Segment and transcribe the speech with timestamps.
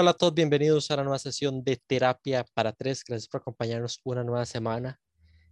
[0.00, 3.04] Hola, a todos, bienvenidos a la nueva sesión de Terapia para Tres.
[3.06, 4.98] Gracias por acompañarnos una nueva semana.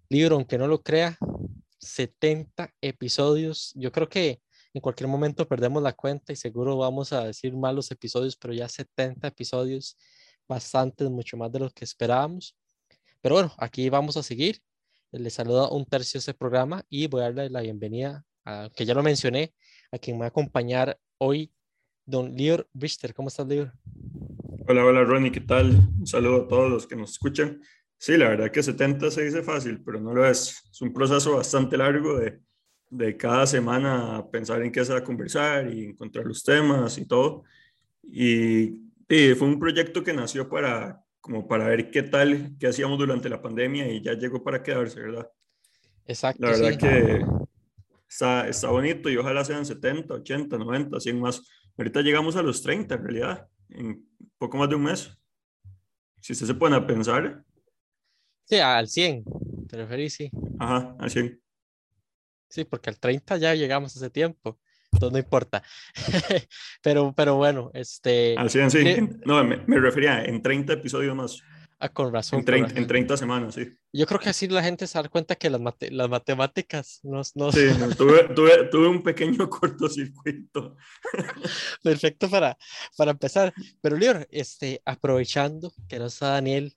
[0.08, 1.18] Libro, aunque no lo crea,
[1.80, 3.72] 70 episodios.
[3.74, 4.40] Yo creo que
[4.72, 8.70] en cualquier momento perdemos la cuenta y seguro vamos a decir malos episodios, pero ya
[8.70, 9.98] 70 episodios,
[10.48, 12.56] bastantes, mucho más de lo que esperábamos.
[13.20, 14.62] Pero bueno, aquí vamos a seguir.
[15.12, 18.86] Les saluda un tercio de este programa y voy a darle la bienvenida, a, que
[18.86, 19.53] ya lo mencioné,
[19.92, 21.53] a quien me va a acompañar hoy,
[22.06, 23.12] don Lior Richter.
[23.12, 23.75] ¿Cómo estás, Lior?
[24.71, 25.71] Hola, hola Ronnie, ¿qué tal?
[25.99, 27.59] Un saludo a todos los que nos escuchan.
[27.96, 30.63] Sí, la verdad que 70 se dice fácil, pero no lo es.
[30.71, 32.39] Es un proceso bastante largo de,
[32.91, 37.06] de cada semana pensar en qué se va a conversar y encontrar los temas y
[37.06, 37.45] todo.
[38.03, 42.98] Y, y, fue un proyecto que nació para, como para ver qué tal, qué hacíamos
[42.98, 45.31] durante la pandemia y ya llegó para quedarse, ¿verdad?
[46.05, 46.45] Exacto.
[46.45, 47.25] La verdad que
[48.07, 51.42] está, está bonito y ojalá sean 70, 80, 90, 100 más.
[51.79, 55.16] Ahorita llegamos a los 30 en realidad en poco más de un mes.
[56.20, 57.44] Si usted se pone a pensar.
[58.44, 59.24] Sí, al 100,
[59.69, 60.30] te referís, sí.
[60.58, 61.41] Ajá, al 100.
[62.48, 64.58] Sí, porque al 30 ya llegamos a ese tiempo,
[64.92, 65.62] entonces no importa.
[66.83, 68.36] pero, pero bueno, este...
[68.39, 68.96] Al 100, sí.
[69.27, 71.42] No, me, me refería en 30 episodios más.
[71.81, 72.41] Ah, con razón.
[72.41, 73.73] En 30, en 30, semanas, sí.
[73.93, 77.23] Yo creo que así la gente se da cuenta que las, mate, las matemáticas no...
[77.37, 77.53] no...
[77.53, 80.77] Sí, no, tuve, tuve, tuve, un pequeño cortocircuito.
[81.83, 82.59] Perfecto para,
[82.97, 83.55] para empezar.
[83.81, 86.77] Pero, Lior, este, aprovechando que no está Daniel,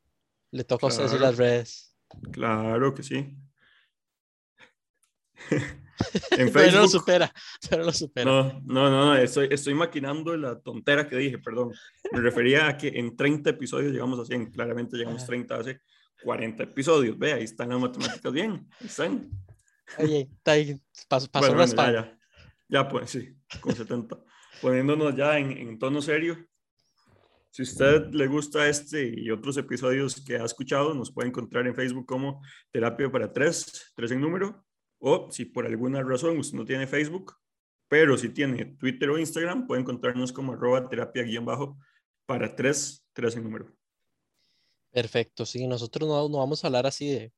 [0.52, 1.98] le toca claro, a usted decir las redes.
[2.32, 3.36] Claro que sí.
[6.32, 6.54] en Facebook.
[6.54, 7.34] Pero lo supera,
[7.70, 8.26] pero lo supera.
[8.26, 11.74] No, no, no, estoy, estoy maquinando la tontera que dije, perdón.
[12.12, 14.52] Me refería a que en 30 episodios llegamos a 100.
[14.52, 15.82] Claramente llegamos a 30 hace
[16.24, 17.18] 40 episodios.
[17.18, 18.68] Ve, ahí están las matemáticas bien.
[18.80, 19.30] Ahí están.
[19.98, 22.18] Oye, está ahí, pasó, pasó bueno, bueno, ya, ya,
[22.70, 24.18] ya, pues sí, con 70.
[24.62, 26.38] Poniéndonos ya en, en tono serio.
[27.52, 31.68] Si a usted le gusta este y otros episodios que ha escuchado, nos puede encontrar
[31.68, 34.66] en Facebook como Terapia para Tres, tres en número.
[35.02, 37.36] O si por alguna razón usted no tiene Facebook,
[37.90, 41.78] pero si tiene Twitter o Instagram, puede encontrarnos como arroba terapia guion bajo
[42.26, 43.76] para tres, tres en número.
[44.92, 47.34] Perfecto, sí, nosotros no, no vamos a hablar así de,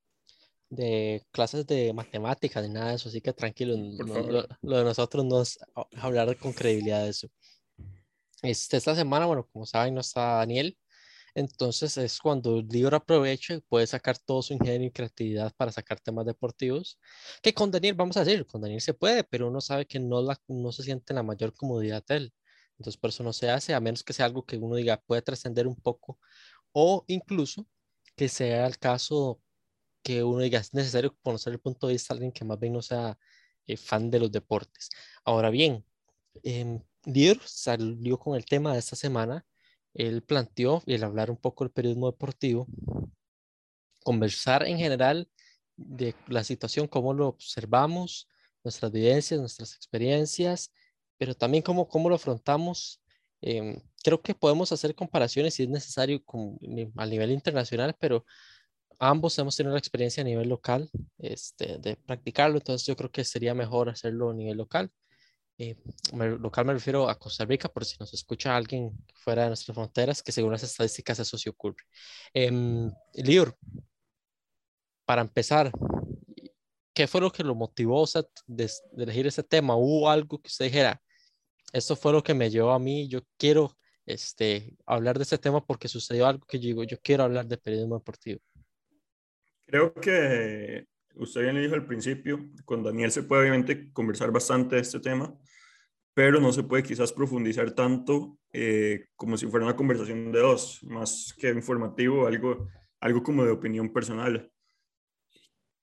[0.69, 4.83] de clases de matemáticas ni nada de eso, así que tranquilo, no, lo, lo, de
[4.83, 5.57] nosotros no es
[5.97, 7.29] hablar con credibilidad de eso.
[8.41, 10.77] Este, esta semana, bueno, como saben, no está Daniel,
[11.35, 15.71] entonces es cuando el libro aprovecha y puede sacar todo su ingenio y creatividad para
[15.71, 16.99] sacar temas deportivos.
[17.41, 20.21] Que con Daniel, vamos a decir, con Daniel se puede, pero uno sabe que no,
[20.21, 22.33] la, no se siente la mayor comodidad de él.
[22.77, 25.21] Entonces por eso no se hace, a menos que sea algo que uno diga puede
[25.21, 26.19] trascender un poco
[26.73, 27.67] o incluso
[28.15, 29.41] que sea el caso
[30.03, 32.73] que uno diga es necesario conocer el punto de vista de alguien que más bien
[32.73, 33.17] no sea
[33.67, 34.89] eh, fan de los deportes.
[35.23, 35.85] Ahora bien,
[36.43, 39.45] eh, Dier salió con el tema de esta semana
[39.93, 42.67] él planteó el hablar un poco del periodismo deportivo,
[44.03, 45.29] conversar en general
[45.75, 48.27] de la situación, cómo lo observamos,
[48.63, 50.71] nuestras vivencias, nuestras experiencias,
[51.17, 53.01] pero también cómo, cómo lo afrontamos.
[53.41, 56.57] Eh, creo que podemos hacer comparaciones si es necesario con,
[56.97, 58.25] a nivel internacional, pero
[58.99, 63.25] ambos hemos tenido la experiencia a nivel local este, de practicarlo, entonces yo creo que
[63.25, 64.91] sería mejor hacerlo a nivel local.
[65.57, 65.77] Eh,
[66.11, 70.23] local me refiero a Costa Rica, por si nos escucha alguien fuera de nuestras fronteras,
[70.23, 71.83] que según las estadísticas eso sí ocurre.
[72.33, 72.51] Eh,
[73.13, 73.55] Lior,
[75.05, 75.71] para empezar,
[76.93, 79.75] ¿qué fue lo que lo motivó o sea, de, de, elegir ese tema?
[79.75, 81.01] ¿Hubo algo que usted dijera,
[81.71, 85.65] esto fue lo que me llevó a mí, yo quiero este, hablar de este tema
[85.65, 88.41] porque sucedió algo que yo digo, yo quiero hablar de periodismo deportivo?
[89.65, 94.75] Creo que usted bien le dijo al principio, con Daniel se puede obviamente conversar bastante
[94.75, 95.33] de este tema,
[96.13, 100.83] pero no se puede quizás profundizar tanto eh, como si fuera una conversación de dos,
[100.83, 102.69] más que informativo, algo,
[102.99, 104.51] algo como de opinión personal.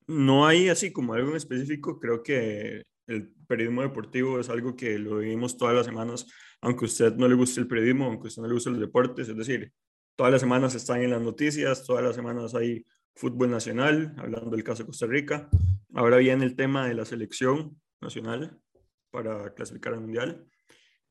[0.07, 4.99] No hay así como algo en específico, creo que el periodismo deportivo es algo que
[4.99, 6.27] lo vivimos todas las semanas,
[6.61, 8.81] aunque a usted no le guste el periodismo, aunque a usted no le guste los
[8.81, 9.73] deportes, es decir,
[10.15, 12.85] todas las semanas están en las noticias, todas las semanas hay
[13.15, 15.49] fútbol nacional, hablando del caso de Costa Rica.
[15.95, 18.59] Ahora viene el tema de la selección nacional
[19.11, 20.47] para clasificar al mundial.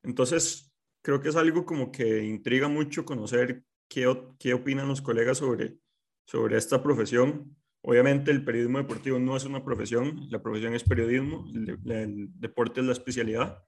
[0.03, 5.37] Entonces, creo que es algo como que intriga mucho conocer qué, qué opinan los colegas
[5.37, 5.77] sobre,
[6.25, 7.55] sobre esta profesión.
[7.81, 12.81] Obviamente el periodismo deportivo no es una profesión, la profesión es periodismo, el, el deporte
[12.81, 13.63] es la especialidad.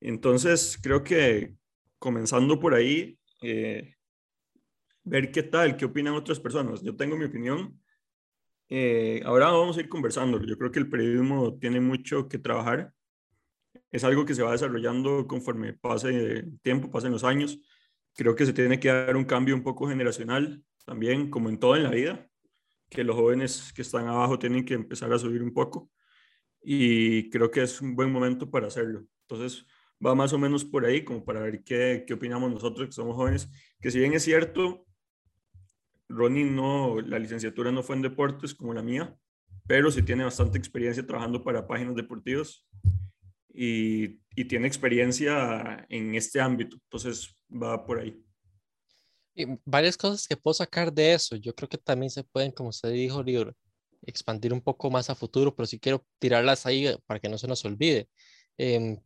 [0.00, 1.54] Entonces, creo que
[1.98, 3.94] comenzando por ahí, eh,
[5.04, 6.82] ver qué tal, qué opinan otras personas.
[6.82, 7.80] Yo tengo mi opinión.
[8.68, 10.42] Eh, ahora vamos a ir conversando.
[10.42, 12.92] Yo creo que el periodismo tiene mucho que trabajar.
[13.90, 17.58] Es algo que se va desarrollando conforme pase el tiempo, pasen los años.
[18.14, 21.76] creo que se tiene que dar un cambio un poco generacional también, como en todo
[21.76, 22.28] en la vida,
[22.90, 25.90] que los jóvenes que están abajo tienen que empezar a subir un poco
[26.62, 29.04] y creo que es un buen momento para hacerlo.
[29.22, 29.66] Entonces,
[30.04, 33.16] va más o menos por ahí, como para ver qué, qué opinamos nosotros que somos
[33.16, 33.48] jóvenes,
[33.80, 34.86] que si bien es cierto,
[36.12, 39.16] Ronnie no, la licenciatura no fue en deportes como la mía,
[39.66, 42.66] pero sí tiene bastante experiencia trabajando para páginas deportivas
[43.54, 48.18] y, tiene experiencia en este ámbito, entonces va por ahí.
[49.34, 52.70] Y varias cosas que puedo sacar de eso, yo creo que también se pueden, como
[52.70, 53.54] usted dijo, libro,
[54.02, 57.46] expandir un poco más a futuro, pero sí quiero tirarlas ahí para que no se
[57.46, 58.08] nos olvide.
[58.58, 58.98] Em,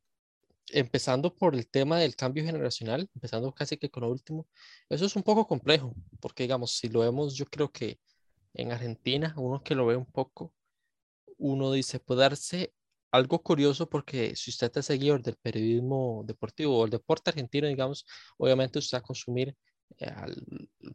[0.72, 4.46] empezando por el tema del cambio generacional, empezando casi que con lo último,
[4.88, 8.00] eso es un poco complejo, porque digamos, si lo vemos, yo creo que
[8.54, 10.52] en Argentina, uno que lo ve un poco,
[11.38, 12.72] uno dice, puede darse
[13.12, 18.06] algo curioso porque si usted es seguidor del periodismo deportivo o el deporte argentino, digamos,
[18.38, 19.56] obviamente usted va a consumir
[19.98, 20.12] eh,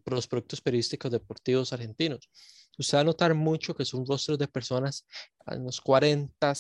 [0.06, 2.30] los productos periodísticos deportivos argentinos.
[2.78, 5.06] Usted va a notar mucho que son rostros de personas
[5.58, 6.54] los 40,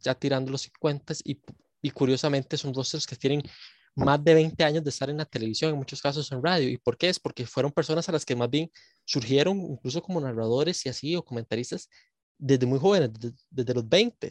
[0.00, 1.40] ya tirando los 50 y
[1.82, 3.42] y curiosamente son rostros que tienen
[3.94, 6.68] más de 20 años de estar en la televisión, en muchos casos en radio.
[6.68, 7.08] ¿Y por qué?
[7.08, 8.70] Es porque fueron personas a las que más bien
[9.04, 11.88] surgieron incluso como narradores y así, o comentaristas,
[12.38, 13.10] desde muy jóvenes,
[13.50, 14.28] desde, los 20,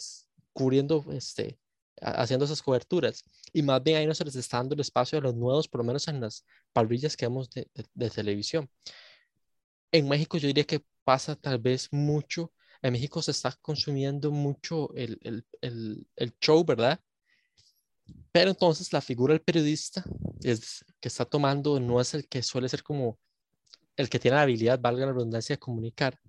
[0.53, 1.59] cubriendo, este,
[2.01, 3.23] haciendo esas coberturas.
[3.51, 5.79] Y más bien ahí no se les está dando el espacio a los nuevos, por
[5.79, 8.69] lo menos en las parrillas que vemos de, de televisión.
[9.91, 14.93] En México yo diría que pasa tal vez mucho, en México se está consumiendo mucho
[14.95, 16.99] el, el, el, el show, ¿verdad?
[18.31, 20.03] Pero entonces la figura del periodista
[20.41, 23.19] es, que está tomando no es el que suele ser como
[23.95, 26.19] el que tiene la habilidad, valga la redundancia, de comunicar,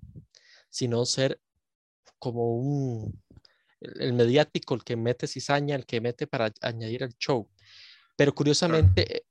[0.70, 1.40] sino ser
[2.18, 3.22] como un,
[3.80, 7.48] el mediático, el que mete cizaña, el que mete para añadir al show.
[8.16, 9.26] Pero curiosamente,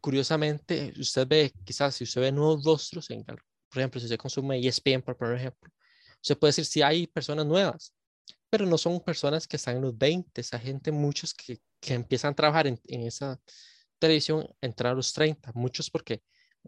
[0.00, 3.38] curiosamente, usted ve, quizás si usted ve nuevos rostros, en, por
[3.74, 5.72] ejemplo, si usted consume ESPN, por ejemplo,
[6.20, 7.94] usted puede decir si hay personas nuevas,
[8.50, 12.32] pero no son personas que están en los 20, esa gente, muchos que, que empiezan
[12.32, 13.40] a trabajar en, esa
[13.98, 16.22] televisión, entran a los 30, muchos porque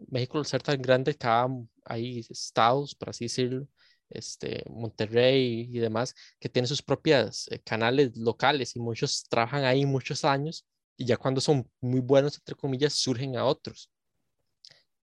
[0.09, 1.47] México, al ser tan grande, cada,
[1.85, 3.67] hay estados, por así decirlo,
[4.09, 9.85] este, Monterrey y demás, que tienen sus propias eh, canales locales y muchos trabajan ahí
[9.85, 10.65] muchos años
[10.97, 13.89] y ya cuando son muy buenos, entre comillas, surgen a otros.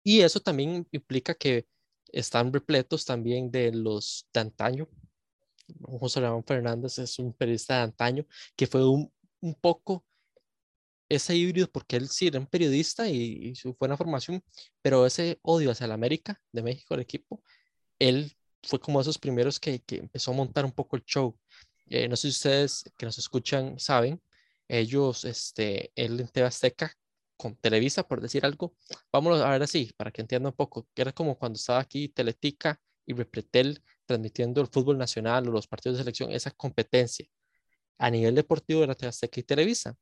[0.02, 1.67] Y eso también implica que
[2.08, 4.88] están repletos también de los de antaño,
[5.82, 8.26] José Ramón Fernández es un periodista de antaño
[8.56, 10.04] que fue un, un poco
[11.08, 14.42] ese híbrido, porque él sí era un periodista y, su buena formación,
[14.82, 17.42] pero ese odio hacia la América de México, el equipo,
[17.98, 21.38] él fue como esos primeros que, que empezó a montar un poco el show.
[21.88, 24.20] Eh, no sé si ustedes que nos escuchan saben,
[24.68, 26.92] ellos, este, él en TV Azteca
[27.36, 28.74] con Televisa, por decir algo,
[29.12, 32.08] vámonos a ver así, para que entiendan un poco, que era como cuando estaba aquí
[32.08, 37.26] Teletica y Repretel transmitiendo el fútbol nacional o los partidos de selección, esa competencia
[37.98, 39.96] a nivel deportivo de la Azteca y Televisa.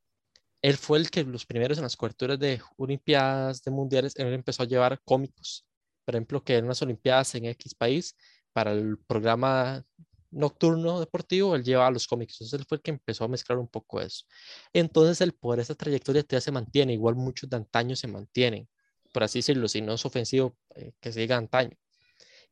[0.62, 4.62] Él fue el que los primeros en las coberturas de Olimpiadas, de Mundiales, él empezó
[4.62, 5.66] a llevar cómicos.
[6.04, 8.16] Por ejemplo, que en unas Olimpiadas en X país,
[8.52, 9.84] para el programa
[10.30, 12.34] nocturno deportivo, él llevaba los cómics.
[12.34, 14.25] Entonces él fue el que empezó a mezclar un poco eso.
[14.73, 18.68] Entonces él por esa trayectoria todavía se mantiene, igual muchos de antaño se mantienen,
[19.12, 21.76] por así decirlo, si no es ofensivo eh, que se diga antaño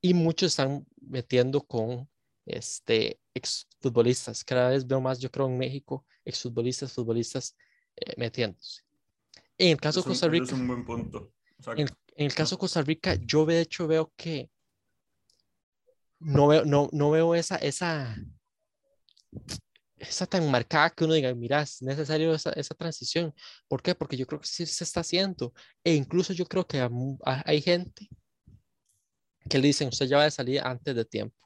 [0.02, 2.10] y muchos están metiendo con
[2.44, 4.44] este, exfutbolistas.
[4.44, 7.56] Cada vez veo más, yo creo, en México, exfutbolistas, futbolistas
[7.96, 8.82] eh, metiéndose.
[9.56, 10.44] En el caso de Costa Rica.
[10.44, 11.32] Es un buen punto.
[11.76, 14.50] En, el caso de Costa Rica, yo de hecho veo que
[16.18, 18.16] no veo, no, no veo esa, esa,
[19.96, 23.32] esa tan marcada que uno diga, mira, es necesario esa, esa, transición.
[23.68, 23.94] ¿Por qué?
[23.94, 25.54] Porque yo creo que sí se está haciendo.
[25.84, 26.88] E incluso yo creo que
[27.24, 28.08] hay gente
[29.48, 31.36] que le dicen, usted ya va de salir antes de tiempo.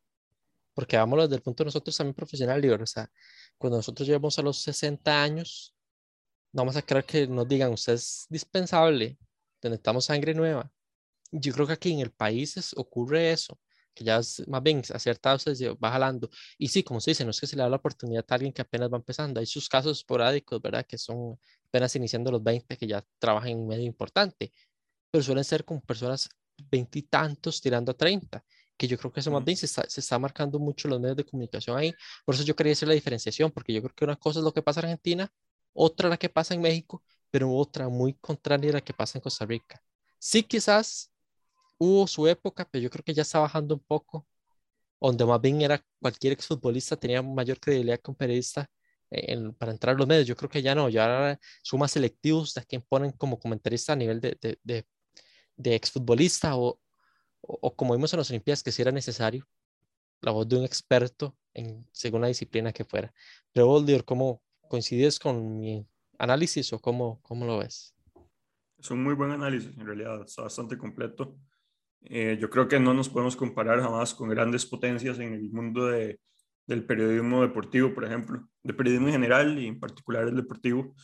[0.75, 3.11] Porque vámonos desde el punto de nosotros también profesional, o sea,
[3.59, 5.75] cuando nosotros llegamos a los 60 años,
[6.53, 9.19] no vamos a creer que nos digan, usted es dispensable,
[9.69, 10.71] necesitamos sangre nueva.
[11.33, 13.59] Yo creo que aquí en el país ocurre eso,
[13.95, 16.31] que ya es, más bien a cierta edad va jalando.
[16.59, 18.53] Y sí, como se dice, no es que se le da la oportunidad a alguien
[18.53, 19.41] que apenas va empezando.
[19.41, 20.87] Hay sus casos esporádicos, ¿verdad?
[20.87, 24.53] Que son apenas iniciando los 20, que ya trabajan en un medio importante,
[25.11, 26.29] pero suelen ser con personas
[26.71, 28.45] veintitantos tirando a 30,
[28.77, 31.17] que yo creo que eso más bien se está, se está marcando mucho los medios
[31.17, 31.95] de comunicación ahí.
[32.25, 34.53] Por eso yo quería hacer la diferenciación, porque yo creo que una cosa es lo
[34.53, 35.31] que pasa en Argentina,
[35.73, 39.23] otra la que pasa en México, pero otra muy contraria a la que pasa en
[39.23, 39.81] Costa Rica.
[40.19, 41.13] Sí, quizás
[41.79, 44.27] hubo su época, pero yo creo que ya está bajando un poco,
[45.01, 48.69] donde más bien era cualquier exfutbolista tenía mayor credibilidad que un periodista
[49.59, 50.27] para entrar a los medios.
[50.27, 53.97] Yo creo que ya no, ya son más selectivos de quien ponen como comentarista a
[53.97, 54.87] nivel de, de, de
[55.65, 56.81] exfutbolista o,
[57.41, 59.47] o, como vimos en las Olimpiadas, que si era necesario
[60.21, 63.13] la voz de un experto en según la disciplina que fuera.
[63.53, 65.87] Pero Boldior, ¿cómo coincides con mi
[66.19, 67.95] análisis o cómo, cómo lo ves?
[68.79, 71.37] Es un muy buen análisis, en realidad, está bastante completo.
[72.03, 75.87] Eh, yo creo que no nos podemos comparar jamás con grandes potencias en el mundo
[75.87, 76.21] de,
[76.67, 80.95] del periodismo deportivo, por ejemplo, de periodismo en general y en particular el deportivo.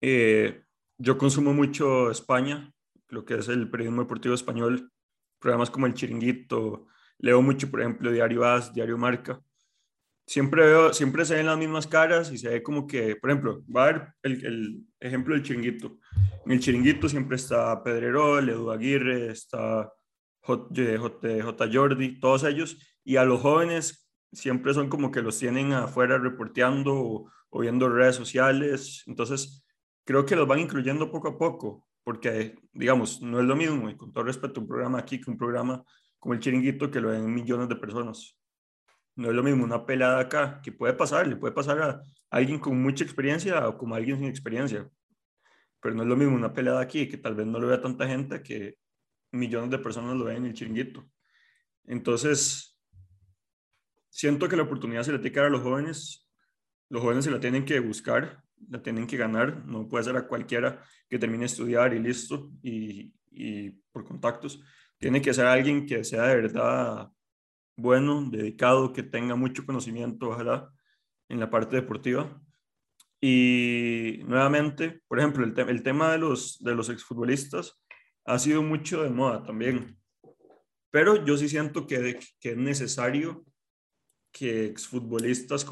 [0.00, 0.62] Eh,
[0.98, 2.72] yo consumo mucho España,
[3.08, 4.90] lo que es el periodismo deportivo español,
[5.38, 6.86] programas como El Chiringuito,
[7.18, 9.40] leo mucho, por ejemplo, Diario As, Diario Marca.
[10.26, 13.64] Siempre veo, siempre se ven las mismas caras y se ve como que, por ejemplo,
[13.74, 15.98] va a ver el, el ejemplo del Chiringuito.
[16.44, 19.90] En el Chiringuito siempre está Pedrerol, Edu Aguirre, está
[20.42, 25.38] J, J, J, Jordi, todos ellos, y a los jóvenes siempre son como que los
[25.38, 29.64] tienen afuera reporteando o, o viendo redes sociales, entonces
[30.04, 33.94] creo que los van incluyendo poco a poco, porque, digamos, no es lo mismo, y
[33.94, 35.84] con todo respeto, un programa aquí que un programa
[36.18, 38.34] como el chiringuito que lo ven millones de personas.
[39.14, 42.60] No es lo mismo una pelada acá, que puede pasar, le puede pasar a alguien
[42.60, 44.88] con mucha experiencia o como a alguien sin experiencia.
[45.82, 48.08] Pero no es lo mismo una pelada aquí, que tal vez no lo vea tanta
[48.08, 48.76] gente, que
[49.32, 51.06] millones de personas lo ven en el chiringuito.
[51.84, 52.80] Entonces,
[54.08, 56.26] siento que la oportunidad se le tiene que dar a los jóvenes.
[56.88, 60.26] Los jóvenes se la tienen que buscar la tienen que ganar, no puede ser a
[60.26, 64.62] cualquiera que termine estudiar y listo, y, y por contactos.
[64.98, 67.10] Tiene que ser alguien que sea de verdad
[67.76, 70.68] bueno, dedicado, que tenga mucho conocimiento, ojalá,
[71.28, 72.42] en la parte deportiva.
[73.20, 77.80] Y nuevamente, por ejemplo, el, el tema de los, de los exfutbolistas
[78.24, 79.96] ha sido mucho de moda también.
[80.90, 83.44] Pero yo sí siento que, que es necesario
[84.32, 85.66] que exfutbolistas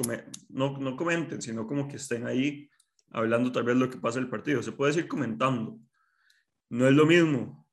[0.49, 2.69] no, no comenten, sino como que estén ahí
[3.11, 4.63] hablando tal vez lo que pasa en el partido.
[4.63, 5.79] Se puede decir comentando.
[6.69, 7.67] No es lo mismo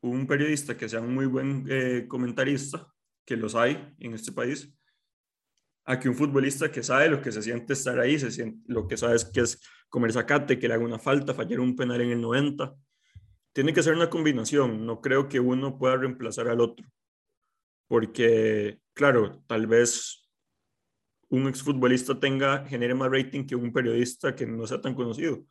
[0.00, 2.92] un periodista que sea un muy buen eh, comentarista,
[3.24, 4.72] que los hay en este país,
[5.84, 8.86] a que un futbolista que sabe lo que se siente estar ahí, se siente, lo
[8.86, 12.00] que sabe es que es comer sacate, que le haga una falta, fallar un penal
[12.00, 12.74] en el 90.
[13.52, 14.84] Tiene que ser una combinación.
[14.84, 16.86] No creo que uno pueda reemplazar al otro.
[17.88, 20.25] Porque, claro, tal vez
[21.28, 25.44] un exfutbolista tenga, genere más rating que un periodista que no sea tan conocido.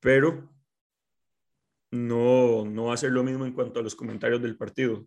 [0.00, 0.50] Pero
[1.90, 5.06] no, no va a ser lo mismo en cuanto a los comentarios del partido.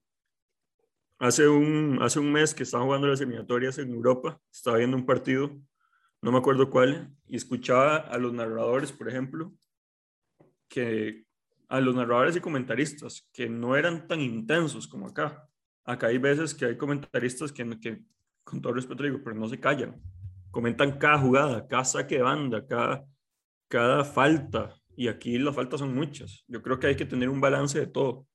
[1.20, 5.06] Hace un, hace un mes que estaba jugando las eliminatorias en Europa, estaba viendo un
[5.06, 5.52] partido,
[6.22, 9.54] no me acuerdo cuál, y escuchaba a los narradores, por ejemplo,
[10.68, 11.26] que
[11.70, 15.50] a los narradores y comentaristas que no eran tan intensos como acá.
[15.84, 18.04] Acá hay veces que hay comentaristas que, que
[18.48, 20.02] con todo respeto digo, pero no se callan.
[20.52, 22.66] Comentan cada jugada, cada saque de banda,
[23.68, 24.74] cada, falta.
[24.96, 26.44] Y aquí las faltas son muchas.
[26.48, 28.26] Yo creo que hay que tener un balance de todo.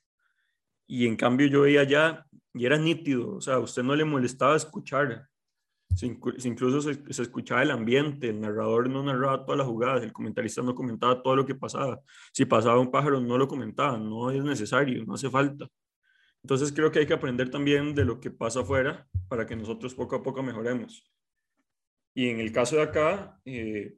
[0.87, 3.37] Y en cambio yo veía allá y era nítido.
[3.37, 5.29] O sea, a usted no le molestaba escuchar.
[6.45, 10.63] incluso se, se, escuchaba el ambiente, el narrador no narraba todas las jugadas, el comentarista
[10.63, 12.01] no comentaba todo lo que pasaba.
[12.33, 15.67] Si pasaba un pájaro, no lo comentaba, no es necesario, no hace falta.
[16.43, 19.95] Entonces creo que hay que aprender también de lo que pasa afuera para que nosotros
[19.95, 21.09] poco a poco mejoremos.
[22.15, 23.97] Y en el caso de acá, eh,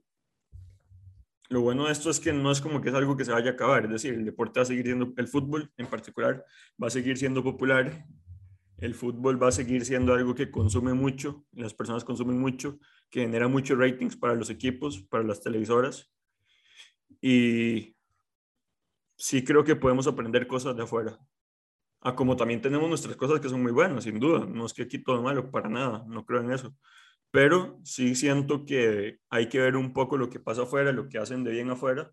[1.49, 3.51] lo bueno de esto es que no es como que es algo que se vaya
[3.51, 6.45] a acabar, es decir, el deporte va a seguir siendo, el fútbol en particular,
[6.83, 8.07] va a seguir siendo popular,
[8.79, 12.79] el fútbol va a seguir siendo algo que consume mucho, las personas consumen mucho,
[13.11, 16.13] que genera muchos ratings para los equipos, para las televisoras.
[17.21, 17.97] Y
[19.17, 21.19] sí creo que podemos aprender cosas de afuera
[22.05, 24.47] a como también tenemos nuestras cosas que son muy buenas, sin duda.
[24.47, 26.77] No es que aquí todo malo, para nada, no creo en eso.
[27.31, 31.19] Pero sí siento que hay que ver un poco lo que pasa afuera, lo que
[31.19, 32.13] hacen de bien afuera,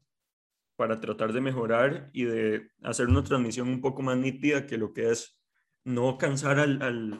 [0.78, 4.94] para tratar de mejorar y de hacer una transmisión un poco más nítida que lo
[4.94, 5.38] que es
[5.84, 7.20] no cansar al, al,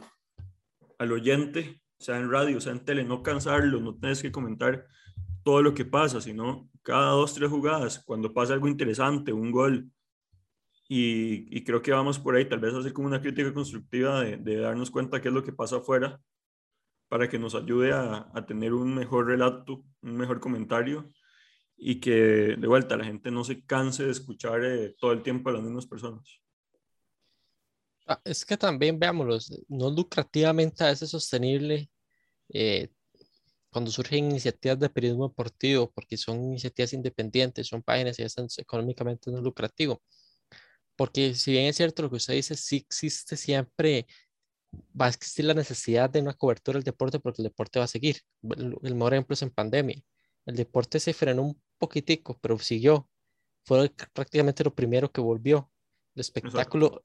[0.98, 4.86] al oyente, sea en radio, sea en tele, no cansarlo, no tienes que comentar
[5.44, 9.90] todo lo que pasa, sino cada dos, tres jugadas, cuando pasa algo interesante, un gol,
[10.94, 14.90] y, creo que vamos por ahí, tal vez hacer como una crítica constructiva de, darnos
[14.90, 16.20] cuenta qué es lo que pasa afuera
[17.08, 21.10] para que nos ayude a, tener un mejor relato, un mejor comentario
[21.78, 25.48] y que de vuelta la gente no se canse de escuchar eh, todo el tiempo
[25.48, 26.42] a las mismas personas.
[28.06, 31.88] Ah, es que también, veámoslo, no lucrativamente a veces sostenible
[32.50, 32.90] eh,
[33.70, 39.30] cuando surgen iniciativas de periodismo deportivo, porque son iniciativas independientes, son páginas y es económicamente
[39.30, 40.02] no lucrativo.
[41.02, 44.06] Porque si bien es cierto lo que usted dice, sí existe siempre,
[44.72, 47.88] va a existir la necesidad de una cobertura del deporte porque el deporte va a
[47.88, 48.20] seguir.
[48.56, 50.00] El, mejor ejemplo es en pandemia.
[50.46, 53.10] El deporte se frenó un poquitico, pero siguió.
[53.64, 55.68] Fue prácticamente lo primero que volvió.
[56.14, 57.04] El espectáculo,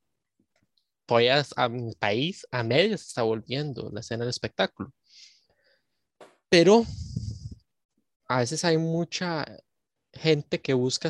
[1.08, 4.94] todavía a mi país, a medias está volviendo la escena del espectáculo.
[6.50, 6.86] Pero
[8.28, 9.44] a veces hay mucha
[10.14, 11.10] gente que busca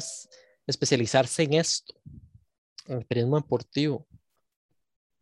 [0.65, 1.93] especializarse en esto,
[2.87, 4.07] el periodismo deportivo.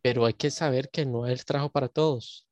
[0.02, 2.46] Pero hay que saber que no es el trabajo para todos.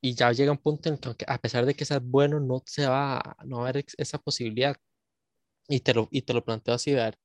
[0.00, 2.86] Y ya llega un punto en que a pesar de que seas bueno, no se
[2.86, 4.76] va, no va a haber esa posibilidad.
[5.68, 7.18] Y te lo, y te lo planteo así, ver.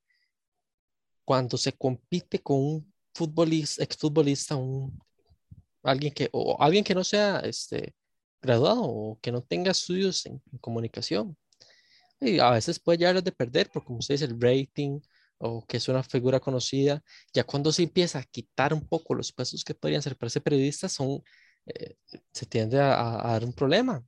[1.26, 4.98] Cuando se compite con un futbolista, exfutbolista, un,
[5.84, 7.96] alguien que, o alguien que no sea este,
[8.42, 11.38] graduado o que no tenga estudios en, comunicación.
[12.20, 15.00] Y a veces puede llegar de perder, porque como usted dice, el rating
[15.40, 17.04] o que es una figura conocida,
[17.34, 20.42] ya cuando se empieza a quitar un poco los puestos que podrían ser para ese
[20.42, 21.22] periodista, son,
[21.66, 21.96] eh,
[22.34, 24.04] se tiende a, dar un problema.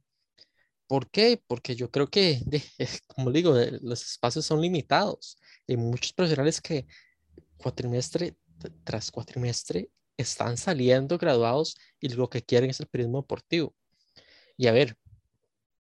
[0.87, 1.41] ¿Por qué?
[1.47, 2.41] Porque yo creo que,
[3.07, 5.37] como digo, los espacios son limitados.
[5.67, 6.87] Hay muchos profesionales que
[7.57, 8.35] cuatrimestre
[8.83, 13.75] tras cuatrimestre están saliendo graduados y lo que quieren es el periodismo deportivo.
[14.57, 14.97] Y a ver,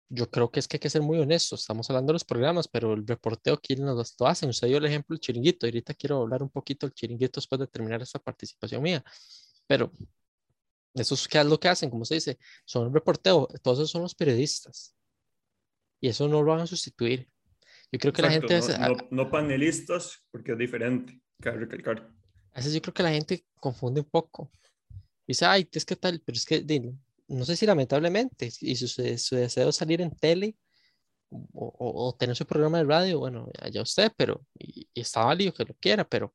[0.09, 1.61] yo creo que es que hay que ser muy honestos.
[1.61, 4.49] Estamos hablando de los programas, pero el reporteo, ¿quiénes nos lo hacen?
[4.49, 5.67] Usted dio el ejemplo del chiringuito.
[5.67, 9.03] Ahorita quiero hablar un poquito del chiringuito después de terminar esta participación mía.
[9.67, 9.91] Pero
[10.95, 11.91] eso es, ¿qué es lo que hacen?
[11.91, 13.47] Como se dice, son el reporteo.
[13.61, 14.95] Todos esos son los periodistas.
[16.01, 17.29] Y eso no lo van a sustituir.
[17.91, 18.59] Yo creo que la gente...
[18.79, 22.09] No, no, panelistas, porque es diferente, cabe recalcar.
[22.51, 24.51] A veces yo creo que la gente confunde un poco.
[25.27, 26.61] Dice, ay, es que tal, pero es que
[27.29, 30.55] no sé si lamentablemente, y su, su deseo salir en tele
[31.31, 35.75] o, tener su programa de radio, bueno, allá usted, pero, y, está válido que lo
[35.75, 36.33] quiera, pero,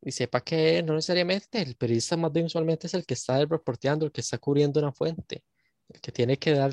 [0.00, 4.06] y sepa que no necesariamente el periodista más bien usualmente es el que está reporteando,
[4.06, 5.44] el que está cubriendo una fuente,
[5.88, 6.72] el que tiene que dar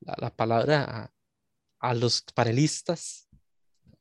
[0.00, 3.28] la, palabra a, a, los panelistas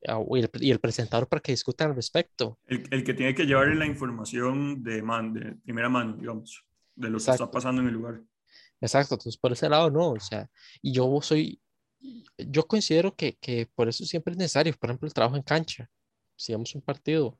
[0.01, 2.57] y el, y el, presentador para que discutan al respecto.
[2.65, 7.09] El, el, que tiene que llevar la información de, man, de primera mano, digamos, de
[7.09, 8.21] lo que está pasando en el lugar.
[8.81, 10.49] Exacto, entonces por ese lado no, o sea,
[10.81, 11.61] y yo soy,
[12.37, 15.89] yo considero que, que por eso siempre es necesario, por ejemplo, el trabajo en cancha.
[16.35, 17.39] Si vamos un partido,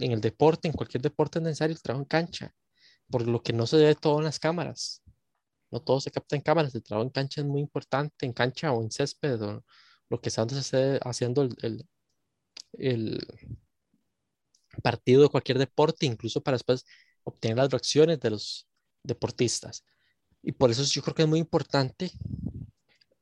[0.00, 2.54] en el deporte, en cualquier deporte es necesario el trabajo en cancha,
[3.10, 5.02] por lo que no se debe todo en las cámaras.
[5.70, 8.72] No todo se capta en cámaras, el trabajo en cancha es muy importante, en cancha
[8.72, 9.64] o en césped, o
[10.10, 10.46] lo que está
[11.04, 11.86] haciendo el, el,
[12.78, 13.20] el
[14.82, 16.84] partido de cualquier deporte, incluso para después
[17.24, 18.68] obtener las reacciones de los
[19.02, 19.84] deportistas.
[20.46, 22.12] Y por eso yo creo que es muy importante.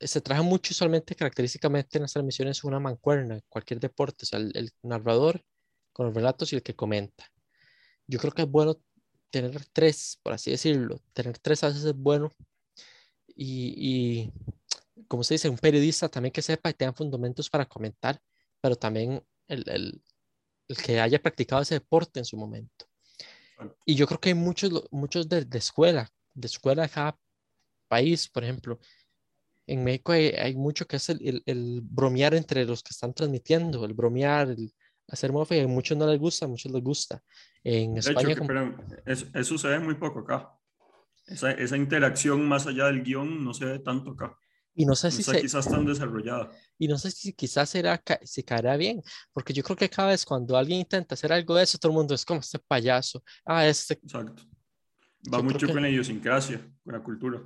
[0.01, 4.73] Se trabaja mucho usualmente, característicamente en las transmisiones, una mancuerna, cualquier deporte, o sea, el,
[4.83, 5.45] narrador
[5.93, 7.31] con los relatos y el que comenta.
[8.09, 8.77] Yo creo que es bueno
[9.31, 12.33] tener tres, por así decirlo, tener tres a veces es bueno.
[13.29, 14.33] Y, y
[15.07, 18.21] como se dice, un periodista también que sepa y tenga fundamentos para comentar,
[18.61, 20.03] pero también el, el,
[20.67, 22.87] el que haya practicado ese deporte en su momento.
[23.85, 27.19] Y yo creo que hay muchos, muchos de, de escuela de escuela de cada
[27.89, 28.79] país, por ejemplo.
[29.67, 33.95] En México hay, mucho que es el, el, bromear entre los que están transmitiendo, el
[33.95, 34.75] bromear, el
[35.09, 37.23] hacer mofa, y a muchos no les gusta, a muchos les gusta.
[37.63, 38.35] En España...
[38.47, 40.51] pero eso, eso, se ve muy poco acá.
[41.27, 44.37] Esa, esa, interacción más allá del guion no se ve tanto acá.
[44.75, 46.51] Y no sé si se, quizás tan desarrollada.
[46.79, 50.25] Y no sé si quizás será, si caerá bien, porque yo creo que cada vez
[50.25, 53.23] cuando alguien intenta hacer algo de eso, todo el mundo es como este payaso.
[53.45, 53.95] Ah, este.
[53.95, 54.43] Exacto.
[55.33, 57.43] Va mucho con la idiosincrasia, con la cultura.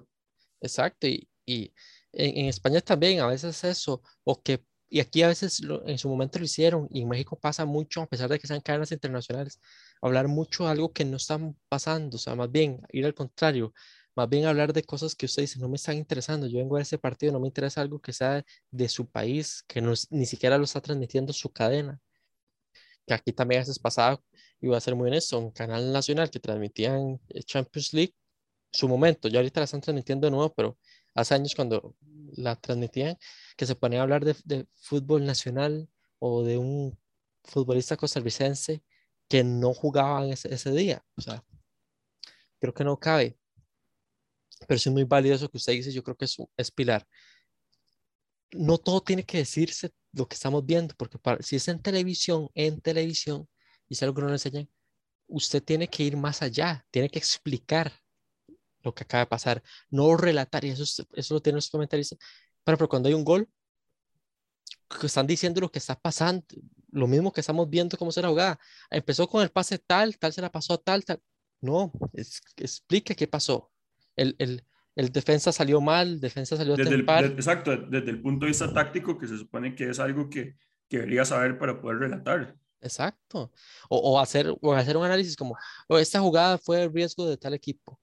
[0.60, 1.72] Exacto, y, y
[2.12, 6.38] en, España también a veces eso, o que, y aquí a veces en su momento
[6.38, 9.60] lo hicieron, y en México pasa mucho, a pesar de que sean cadenas internacionales,
[10.00, 13.74] hablar mucho de algo que no están pasando, o sea, más bien ir al contrario,
[14.16, 16.82] más bien hablar de cosas que usted dice, no me están interesando, yo vengo a
[16.82, 20.56] ese partido, no me interesa algo que sea de su país, que no, ni siquiera
[20.56, 22.00] lo está transmitiendo su cadena.
[23.06, 24.20] Que aquí también a veces pasaba
[24.60, 28.14] y voy a ser muy honesto, un canal nacional que transmitían Champions League,
[28.72, 30.78] su momento, ya ahorita la están transmitiendo de nuevo, pero
[31.14, 31.94] hace años cuando
[32.36, 33.16] la transmitían,
[33.56, 35.88] que se ponía a hablar de, de fútbol nacional
[36.18, 36.98] o de un
[37.44, 38.82] futbolista costarricense
[39.28, 41.04] que no jugaba ese, ese día.
[41.16, 41.44] O sea,
[42.58, 43.38] creo que no cabe.
[44.66, 47.06] Pero sí es muy válido eso que usted dice, yo creo que es, es pilar.
[48.52, 52.48] No todo tiene que decirse lo que estamos viendo, porque para, si es en televisión,
[52.54, 53.48] en televisión,
[53.88, 54.68] y es algo que no le enseñan,
[55.28, 57.92] usted tiene que ir más allá, tiene que explicar
[58.82, 62.18] lo que acaba de pasar, no relatar, y eso, eso lo tienen los comentaristas.
[62.64, 63.48] Pero, pero cuando hay un gol,
[65.00, 66.44] que están diciendo lo que está pasando,
[66.92, 68.58] lo mismo que estamos viendo cómo se la jugada.
[68.90, 71.20] Empezó con el pase tal, tal se la pasó a tal, tal.
[71.60, 73.70] No, es, explique qué pasó.
[74.14, 78.50] El, el, el, defensa salió mal, defensa salió desde el, Exacto, desde el punto de
[78.50, 80.56] vista táctico, que se supone que es algo que,
[80.88, 83.50] que debería saber para poder relatar Exacto.
[83.88, 85.56] O, hacer, o hacer un análisis como,
[85.88, 87.98] o esta jugada fue el riesgo de tal equipo.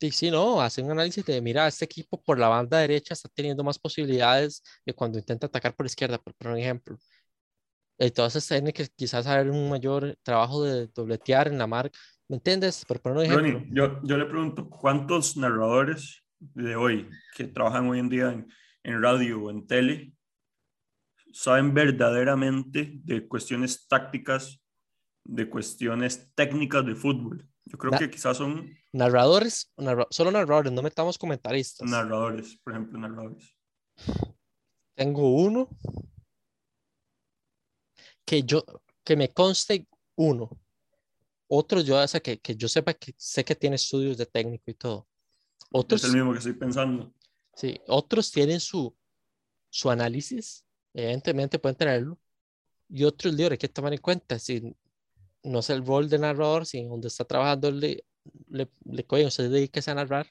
[0.00, 3.28] Sí, sí, no, hacer un análisis de, mira, este equipo por la banda derecha está
[3.28, 6.98] teniendo más posibilidades que cuando intenta atacar por izquierda, por, por ejemplo.
[7.98, 11.98] Entonces tiene que quizás haber un mayor trabajo de dobletear en la marca.
[12.28, 12.84] ¿Me entiendes?
[12.86, 13.62] Por poner un ejemplo.
[13.72, 18.48] yo, yo le pregunto, ¿cuántos narradores de hoy que trabajan hoy en día en,
[18.84, 20.14] en radio o en tele
[21.32, 24.60] saben verdaderamente de cuestiones tácticas,
[25.24, 27.48] de cuestiones técnicas de fútbol.
[27.64, 28.68] Yo creo que quizás son...
[28.92, 29.72] Narradores,
[30.10, 31.88] solo narradores, no metamos comentaristas.
[31.88, 33.56] Narradores, por ejemplo, narradores.
[34.94, 35.68] Tengo uno
[38.24, 38.64] que yo,
[39.04, 40.50] que me conste uno.
[41.46, 44.70] Otro yo, o sea, que, que yo sepa que sé que tiene estudios de técnico
[44.70, 45.08] y todo.
[45.72, 47.12] Otros, es el mismo que estoy pensando.
[47.54, 48.96] Sí, otros tienen su,
[49.68, 52.18] su análisis evidentemente pueden tenerlo.
[52.88, 54.74] Y otros libros hay que tomar en cuenta, si
[55.42, 58.04] no es el rol de narrador, si donde está trabajando le,
[58.48, 60.26] le, le cogen, se dedica a narrar,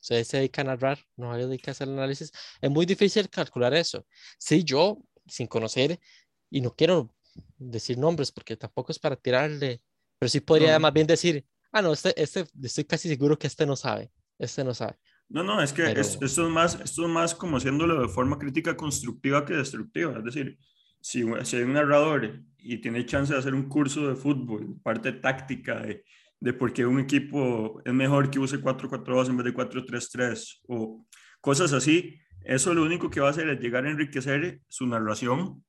[0.00, 4.06] se dedica a narrar, no se dedica a hacer análisis, es muy difícil calcular eso.
[4.38, 6.00] Si yo, sin conocer,
[6.48, 7.14] y no quiero
[7.58, 9.82] decir nombres porque tampoco es para tirarle,
[10.18, 13.66] pero sí podría más bien decir, ah, no, este, este, estoy casi seguro que este
[13.66, 14.98] no sabe, este no sabe.
[15.30, 18.76] No, no, es que esto, es más, esto es más como haciéndolo de forma crítica
[18.76, 20.18] constructiva que destructiva.
[20.18, 20.58] Es decir,
[21.00, 25.12] si, si hay un narrador y tiene chance de hacer un curso de fútbol, parte
[25.12, 26.04] táctica de,
[26.40, 31.06] de por qué un equipo es mejor que use 4-4-2 en vez de 4-3-3 o
[31.40, 35.64] cosas así, eso lo único que va a hacer es llegar a enriquecer su narración,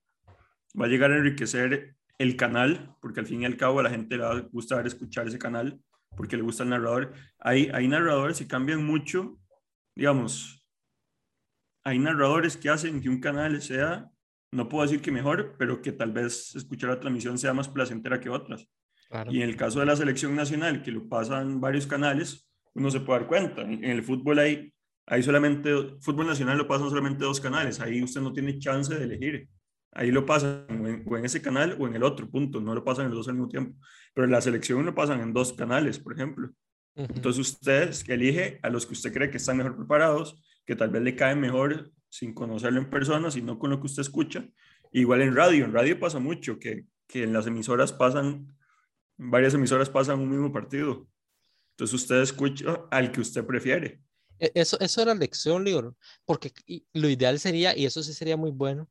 [0.79, 3.89] va a llegar a enriquecer el canal, porque al fin y al cabo a la
[3.91, 5.79] gente le va a gustar escuchar ese canal
[6.15, 7.13] porque le gusta el narrador.
[7.39, 9.40] Hay, hay narradores que cambian mucho
[9.95, 10.65] digamos,
[11.83, 14.09] hay narradores que hacen que un canal sea,
[14.51, 18.19] no puedo decir que mejor, pero que tal vez escuchar la transmisión sea más placentera
[18.19, 18.67] que otras.
[19.29, 23.01] Y en el caso de la selección nacional, que lo pasan varios canales, uno se
[23.01, 23.61] puede dar cuenta.
[23.61, 24.73] En el fútbol hay,
[25.05, 29.03] hay solamente, fútbol nacional lo pasan solamente dos canales, ahí usted no tiene chance de
[29.03, 29.49] elegir.
[29.93, 32.61] Ahí lo pasan o en, ese canal o en el otro, punto.
[32.61, 33.77] No lo pasan en los dos al mismo tiempo.
[34.13, 36.49] Pero en la selección lo pasan en dos canales, por ejemplo.
[36.95, 41.01] Entonces usted elige a los que usted cree que están mejor preparados, que tal vez
[41.01, 44.47] le caen mejor sin conocerlo en persona, sino con lo que usted escucha.
[44.91, 48.53] Igual en radio, en radio pasa mucho, que, que en las emisoras pasan,
[49.17, 51.07] varias emisoras pasan un mismo partido.
[51.71, 54.01] Entonces usted escucha al que usted prefiere.
[54.37, 56.51] E, eso, eso era lección, Leon, porque
[56.93, 58.89] lo ideal sería, y eso sí sería muy bueno,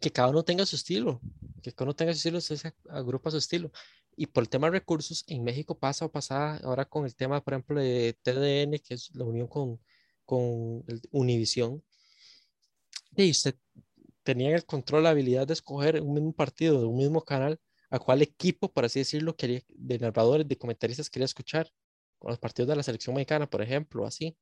[0.00, 1.20] que cada uno tenga su estilo,
[1.62, 3.70] que cada uno tenga su estilo, se agrupa su estilo.
[4.16, 7.42] Y por el tema de recursos, en México pasa o pasa ahora con el tema,
[7.44, 9.78] por ejemplo, de TDN, que es la unión con,
[10.24, 11.84] con Univisión.
[13.16, 13.56] Y usted
[14.22, 17.98] tenía el control, la habilidad de escoger un mismo partido de un mismo canal, a
[17.98, 21.70] cuál equipo, por así decirlo, quería, de narradores, de comentaristas quería escuchar.
[22.18, 24.36] Con los partidos de la selección mexicana, por ejemplo, así.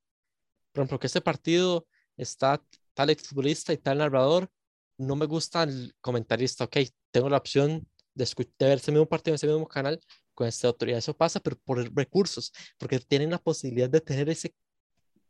[0.71, 4.49] Por ejemplo, que este partido está tal exfutbolista y tal narrador,
[4.97, 6.77] no me gusta el comentarista, ok,
[7.11, 8.25] tengo la opción de,
[8.59, 9.99] ver ese mismo partido en ese mismo canal
[10.33, 10.99] con esta autoridad.
[10.99, 14.55] Eso pasa, pero por recursos, porque tienen la posibilidad de tener ese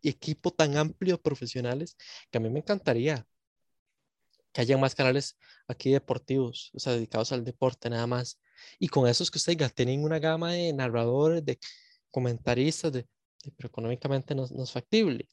[0.02, 1.98] equipo tan amplio de profesionales
[2.32, 3.28] que a mí me encantaría
[4.56, 8.39] que haya más canales aquí deportivos, o sea, dedicados al deporte nada más.
[8.80, 11.60] Y con esos que usted diga, tienen una gama de narradores, de
[12.10, 13.06] comentaristas, de,
[13.58, 15.28] pero económicamente no, no, es factible.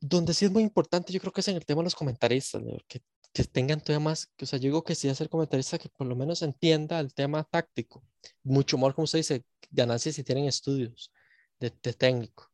[0.00, 2.62] Donde sí es muy importante, yo creo que es en el tema de los comentaristas,
[2.88, 6.06] que que tengan más, que, o sea, yo digo que sí hacer comentarista que por
[6.06, 8.04] lo menos entienda el tema táctico,
[8.42, 11.12] mucho más, como usted dice, ganancias si tienen estudios
[11.58, 12.48] de, técnico.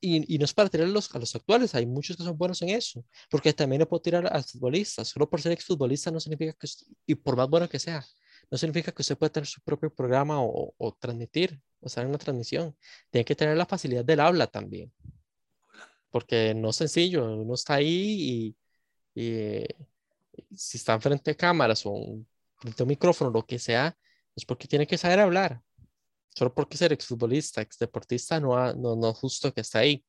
[0.00, 2.36] Y, y, no es para tirar a los, a los actuales, hay muchos que son
[2.36, 6.20] buenos en eso, porque también le puedo tirar a futbolistas, solo por ser exfutbolista no
[6.20, 6.68] significa que,
[7.06, 8.04] y por más bueno que sea,
[8.50, 12.18] no significa que usted pueda tener su propio programa o, o transmitir, o sea, una
[12.18, 12.76] transmisión.
[13.10, 14.92] Tiene que tener la facilidad del habla también,
[16.10, 18.56] porque no es sencillo, uno está ahí y
[19.16, 19.64] y
[20.54, 22.22] si está frente a cámaras o
[22.58, 23.96] frente a un micrófono, lo que sea,
[24.34, 25.62] es porque tiene que saber hablar.
[26.34, 30.04] Solo porque ser exfutbolista, exdeportista, no, no, no justo que está ahí.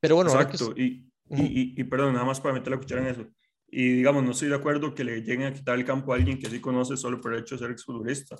[0.00, 0.72] Pero bueno, Exacto.
[0.74, 3.26] Y, y, y, perdón, nada más para meter la cuchara en eso.
[3.66, 6.38] Y digamos, no estoy de acuerdo que le lleguen a quitar el campo a alguien
[6.38, 8.36] que sí conoce solo por el hecho de ser exfutbolista.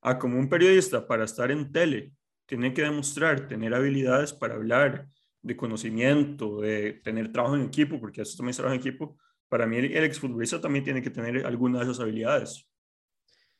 [0.00, 2.14] A como un periodista, para estar en tele,
[2.46, 5.08] tiene que demostrar tener habilidades para hablar,
[5.40, 9.18] de conocimiento, de tener trabajo en equipo, porque eso también es trabajo en equipo,
[9.52, 12.66] para mí el, exfutbolista también tiene que tener algunas de esas habilidades.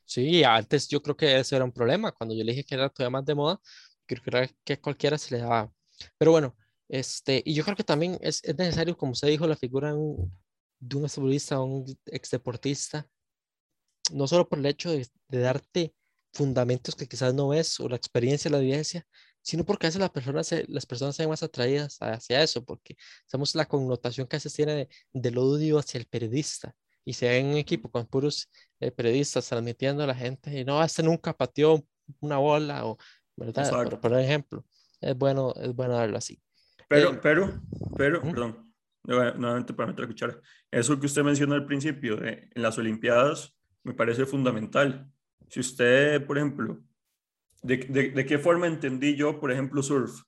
[0.03, 2.11] Sí, antes yo creo que ese era un problema.
[2.11, 3.61] Cuando yo le dije que era todavía más de moda,
[4.07, 5.71] creo que era que cualquiera se le daba.
[6.17, 6.57] Pero bueno,
[6.89, 10.95] este, y yo creo que también es, es necesario, como usted dijo, la figura de
[10.97, 13.07] un exfutbolista o un exdeportista
[14.11, 15.93] no solo por el hecho de, darte
[16.33, 19.05] fundamentos que quizás no ves o la experiencia, la evidencia,
[19.43, 22.65] sino porque a veces las personas se, las personas se ven más atraídas hacia eso,
[22.65, 22.95] porque
[23.27, 26.73] sabemos la connotación que a veces tiene de, del odio hacia el periodista
[27.05, 30.63] y se ve en un equipo con puros eh, periodistas transmitiendo a la gente y
[30.63, 31.83] no, este nunca pateó
[32.21, 32.97] una bola o,
[33.35, 33.69] ¿verdad?
[33.69, 34.65] Por, por, ejemplo,
[35.01, 36.41] es bueno, es bueno darlo así.
[36.87, 37.61] Pero, eh, pero,
[37.97, 40.39] pero, perdón, nuevamente para meter la cuchara,
[40.71, 43.53] eso que usted mencionó al principio, de, en las Olimpiadas,
[43.83, 45.11] me parece fundamental.
[45.49, 46.81] Si usted, por ejemplo,
[47.63, 50.21] de, de, qué forma entendí yo, por ejemplo, surf?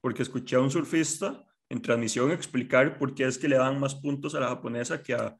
[0.00, 3.94] Porque escuché a un surfista en transmisión explicar por qué es que le dan más
[3.94, 5.36] puntos a la japonesa que a,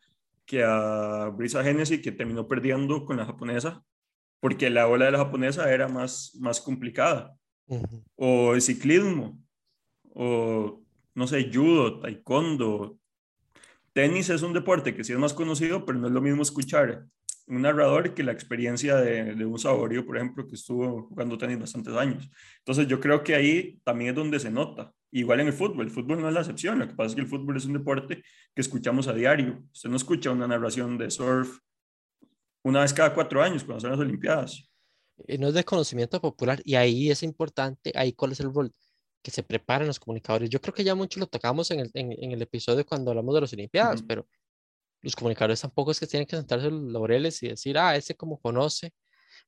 [0.47, 3.85] que a Brisa Genesis, que terminó perdiendo con la japonesa,
[4.41, 7.37] porque la ola de la japonesa era más, más complicada.
[8.17, 9.39] O el ciclismo,
[10.15, 10.83] o
[11.15, 12.99] no sé, judo, taekwondo.
[13.93, 17.07] Tenis es un deporte que sí es más conocido, pero no es lo mismo escuchar
[17.47, 21.59] un narrador que la experiencia de, de, un saborío, por ejemplo, que estuvo jugando tenis
[21.59, 22.31] bastantes años.
[22.59, 24.93] Entonces yo creo que ahí también es donde se nota.
[25.11, 27.21] Igual en el fútbol, el fútbol no es la excepción, lo que pasa es que
[27.21, 28.23] el fútbol es un deporte
[28.55, 29.63] que escuchamos a diario.
[29.73, 31.59] Usted no escucha una narración de surf
[32.65, 34.71] una vez cada cuatro años cuando son las Olimpiadas.
[35.27, 38.73] Eh, no es de conocimiento popular y ahí es importante, ahí cuál es el rol
[39.23, 40.51] que se preparan los comunicadores.
[40.51, 43.41] Yo creo que ya mucho lo tocamos en el, en, el episodio cuando hablamos de
[43.41, 44.27] las Olimpiadas, pero
[45.03, 48.15] los comunicadores tampoco es que tienen que sentarse en los laureles y decir, ah, ese
[48.17, 48.93] como conoce,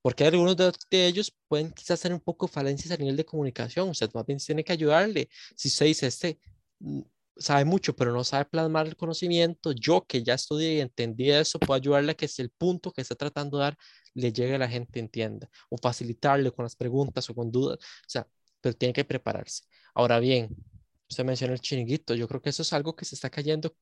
[0.02, 4.10] porque algunos de, ellos pueden quizás tener un poco falencias a nivel de comunicación, usted
[4.14, 5.28] más bien tiene que ayudarle.
[5.56, 6.38] Si usted dice, este
[6.80, 7.00] mm,
[7.36, 11.58] sabe mucho, pero no sabe plasmar el conocimiento, yo que ya estudié y entendí eso,
[11.58, 13.78] puedo ayudarle a que es el punto que está tratando de dar
[14.14, 18.08] le llegue a la gente entienda, o facilitarle con las preguntas o con dudas, o
[18.08, 18.26] sea,
[18.60, 19.64] pero tiene que prepararse.
[19.94, 20.50] Ahora bien,
[21.08, 23.74] usted menciona el chiringuito, yo creo que eso es algo que se está cayendo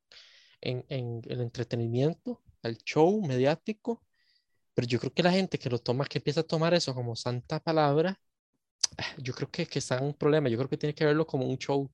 [0.62, 4.02] en, el entretenimiento, el show mediático,
[4.74, 7.16] pero yo creo que la gente que lo toma, que empieza a tomar eso como
[7.16, 8.18] santa palabra,
[9.18, 11.46] yo creo que, que está en un problema, yo creo que tiene que verlo como
[11.46, 11.90] un show,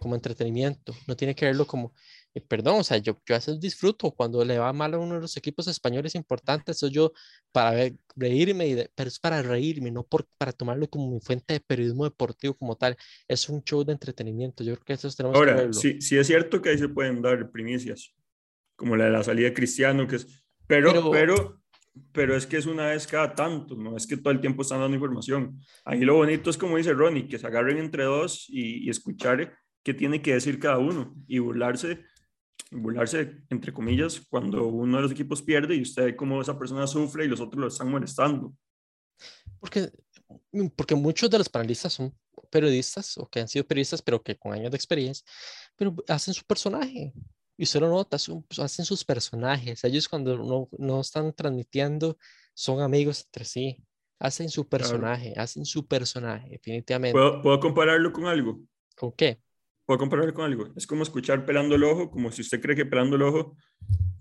[0.00, 1.92] como entretenimiento, no tiene que verlo como,
[2.36, 5.14] eh, perdón, o sea, yo, yo a veces disfruto cuando le va mal a uno
[5.14, 7.12] de los equipos españoles importantes, eso yo
[7.50, 11.60] para ver, reírme, pero es para reírme, no por, para tomarlo como mi fuente de
[11.60, 12.94] periodismo deportivo como tal,
[13.26, 15.72] es un show de entretenimiento, yo creo que eso tenemos Ahora, que verlo.
[15.72, 18.14] Sí, sí es cierto que ahí se pueden dar primicias,
[18.76, 21.62] como la de la salida de Cristiano, que es, pero, pero, pero,
[22.12, 24.80] pero es que es una vez cada tanto, no es que todo el tiempo están
[24.80, 25.58] dando información.
[25.86, 29.56] Ahí lo bonito es como dice Ronnie, que se agarren entre dos y, y escuchar
[29.82, 32.04] qué tiene que decir cada uno y burlarse
[32.70, 36.86] burlarse, entre comillas, cuando uno de los equipos pierde y usted ve cómo esa persona
[36.86, 38.54] sufre y los otros lo están molestando.
[39.60, 39.90] Porque,
[40.74, 42.14] porque muchos de los panelistas son
[42.50, 45.24] periodistas o que han sido periodistas, pero que con años de experiencia,
[45.76, 47.12] pero hacen su personaje.
[47.58, 49.82] Y usted lo nota, pues, hacen sus personajes.
[49.84, 52.18] Ellos cuando no, no están transmitiendo
[52.54, 53.82] son amigos entre sí.
[54.18, 57.12] Hacen su personaje, hacen su personaje, definitivamente.
[57.12, 58.60] ¿Puedo, ¿Puedo compararlo con algo?
[58.96, 59.42] ¿Con qué?
[59.86, 60.68] Puedo compararlo con algo.
[60.76, 63.56] Es como escuchar pelando el ojo, como si usted cree que pelando el ojo,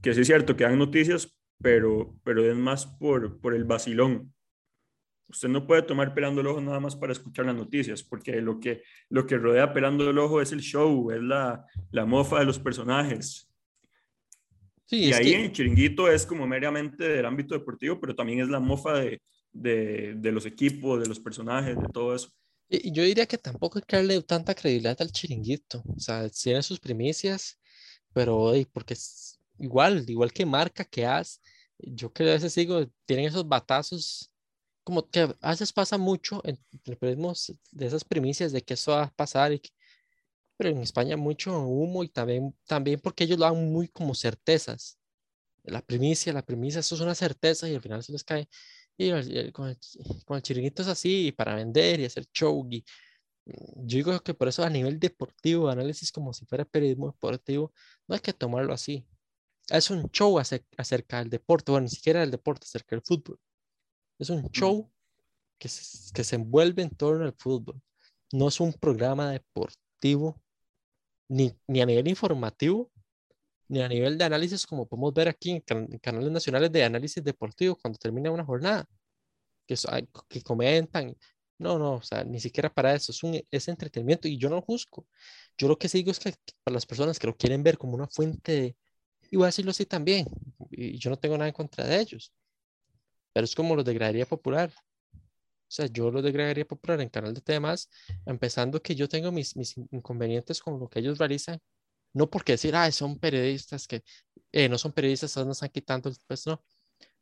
[0.01, 4.31] que sí es cierto que dan noticias, pero, pero es más por, por el vacilón.
[5.27, 8.59] Usted no puede tomar pelando el ojo nada más para escuchar las noticias, porque lo
[8.59, 12.45] que, lo que rodea pelando el ojo es el show, es la, la mofa de
[12.45, 13.51] los personajes.
[14.85, 18.59] Sí, y ahí en Chiringuito es como meramente del ámbito deportivo, pero también es la
[18.59, 19.19] mofa de,
[19.51, 22.31] de, de los equipos, de los personajes, de todo eso.
[22.69, 25.83] Y yo diría que tampoco hay que darle tanta credibilidad al chiringuito.
[25.95, 27.59] O sea, tiene sus primicias,
[28.13, 31.41] pero porque es igual, igual que marca, que haz,
[31.79, 34.31] yo que a veces digo, tienen esos batazos,
[34.83, 37.33] como que a veces pasa mucho en el periodismo
[37.71, 39.61] de esas primicias de que eso va a pasar, y
[40.57, 44.97] pero en España mucho humo y también, también porque ellos lo dan muy como certezas.
[45.63, 48.49] La primicia, la primicia, eso es una certeza y al final se les cae.
[48.97, 49.53] Y con, el,
[50.25, 52.65] con, el, chiringuito es así, para vender y hacer show.
[52.71, 52.85] Y,
[53.45, 57.73] mm, yo digo que por eso a nivel deportivo, análisis como si fuera periodismo deportivo,
[58.07, 59.05] no hay que tomarlo así.
[59.69, 63.39] Es un show acerca del deporte, bueno, ni siquiera del deporte, acerca del fútbol.
[64.19, 64.91] Es un show
[65.57, 67.81] que se, que se envuelve en torno al fútbol.
[68.31, 70.41] No es un programa deportivo,
[71.27, 72.91] ni, ni a nivel informativo,
[73.67, 77.75] ni a nivel de análisis como podemos ver aquí en, canales nacionales de análisis deportivo
[77.75, 78.85] cuando termina una jornada,
[79.67, 79.75] que,
[80.29, 81.15] que comentan.
[81.57, 84.61] No, no, o sea, ni siquiera para eso, es, un, es entretenimiento y yo no
[84.61, 85.07] juzgo.
[85.57, 87.95] Yo lo que sí digo es que para las personas que lo quieren ver como
[87.95, 88.77] una fuente de,
[89.31, 90.27] y voy a decirlo así también,
[90.71, 92.33] y yo no tengo nada en contra de ellos,
[93.33, 94.71] pero es como los de gradería popular.
[95.67, 97.89] O sea, yo los de gradería popular en canal de temas,
[98.25, 101.59] empezando que yo tengo mis, mis inconvenientes con lo que ellos realizan,
[102.15, 104.03] no porque decir, ah, son periodistas que
[104.51, 106.63] eh, no son periodistas, no están quitando, pues no.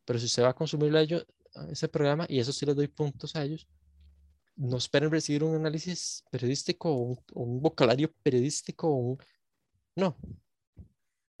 [0.04, 1.26] pero si usted va a consumir a ellos,
[1.70, 3.66] ese programa, y eso sí les doy puntos a ellos,
[4.56, 8.88] no esperen recibir un análisis periodístico o un, vocabulario periodístico.
[8.88, 9.18] Un...
[9.96, 10.16] No,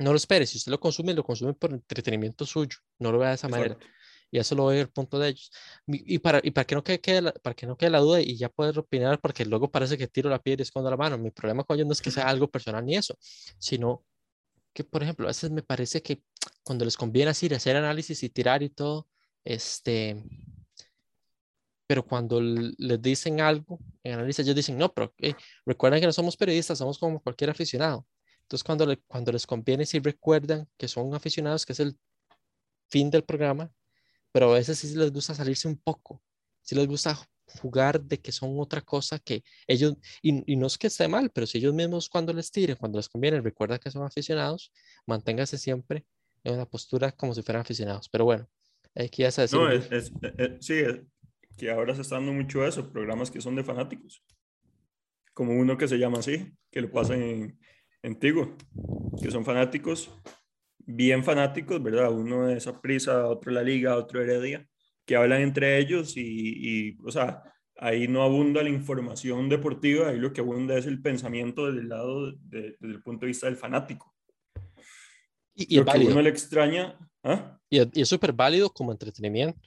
[0.00, 0.46] no lo espere.
[0.46, 2.78] Si usted lo consume, lo consume por entretenimiento suyo.
[2.98, 3.78] No lo vea de esa manera.
[4.34, 5.48] Y eso lo ve el punto de ellos.
[5.86, 8.36] Y para, y para, que no quede, la, para que no quede la duda y
[8.36, 11.16] ya poder opinar, porque luego parece que tiro la piedra y escondo la mano.
[11.16, 13.16] Mi problema con ellos no es que sea algo personal ni eso,
[13.58, 14.04] sino
[14.72, 16.24] que, por ejemplo, a veces me parece que
[16.64, 19.06] cuando les conviene así hacer análisis y tirar y todo,
[19.44, 20.20] este,
[21.86, 25.14] pero cuando les dicen algo en análisis, ellos dicen, no, pero
[25.64, 28.04] recuerden que no somos periodistas, somos como cualquier aficionado.
[28.42, 31.96] Entonces, cuando, le, cuando les conviene, sí recuerdan que son aficionados, que es el
[32.90, 33.72] fin del programa,
[34.34, 36.20] pero a veces sí les gusta salirse un poco,
[36.60, 37.16] sí les gusta
[37.60, 41.30] jugar de que son otra cosa que ellos, y, y no es que esté mal,
[41.30, 44.72] pero si ellos mismos cuando les tiren, cuando les conviene, recuerdan que son aficionados,
[45.06, 46.04] manténgase siempre
[46.42, 48.08] en una postura como si fueran aficionados.
[48.08, 48.48] Pero bueno,
[48.96, 49.56] aquí ya se decir.
[49.56, 50.12] No, es, es,
[50.58, 50.82] sí,
[51.56, 54.24] que ahora se está dando mucho eso, programas que son de fanáticos,
[55.32, 57.60] como uno que se llama así, que lo pasan en,
[58.02, 58.56] en Tigo,
[59.22, 60.10] que son fanáticos,
[60.86, 62.12] bien fanáticos, ¿verdad?
[62.12, 64.66] Uno de esa prisa, otro de la liga, otro de Heredia,
[65.04, 67.42] que hablan entre ellos y, y, o sea,
[67.76, 71.88] ahí no abunda la información deportiva, ahí lo que abunda es el pensamiento desde el
[71.88, 74.14] lado, de, desde el punto de vista del fanático.
[75.54, 76.98] Y, y lo que uno le extraña.
[77.22, 77.58] ¿ah?
[77.70, 79.60] Y, y es súper válido como entretenimiento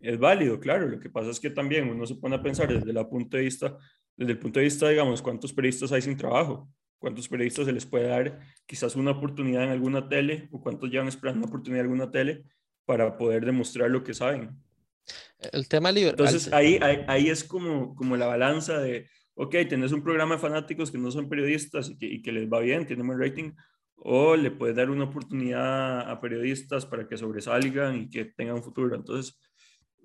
[0.00, 0.88] es válido, claro.
[0.88, 3.44] Lo que pasa es que también uno se pone a pensar desde el punto de
[3.44, 3.76] vista,
[4.16, 6.68] desde el punto de vista, digamos, cuántos periodistas hay sin trabajo,
[7.00, 11.08] cuántos periodistas se les puede dar quizás una oportunidad en alguna tele o cuántos llevan
[11.08, 12.44] esperando una oportunidad en alguna tele
[12.84, 14.50] para poder demostrar lo que saben.
[15.52, 16.14] El tema liberal.
[16.18, 20.40] Entonces ahí, ahí, ahí, es como, como la balanza de, ok, tenés un programa de
[20.40, 23.52] fanáticos que no son periodistas y que, y que les va bien, tienen buen rating,
[23.96, 28.62] o le puedes dar una oportunidad a periodistas para que sobresalgan y que tengan un
[28.62, 28.94] futuro.
[28.94, 29.38] Entonces,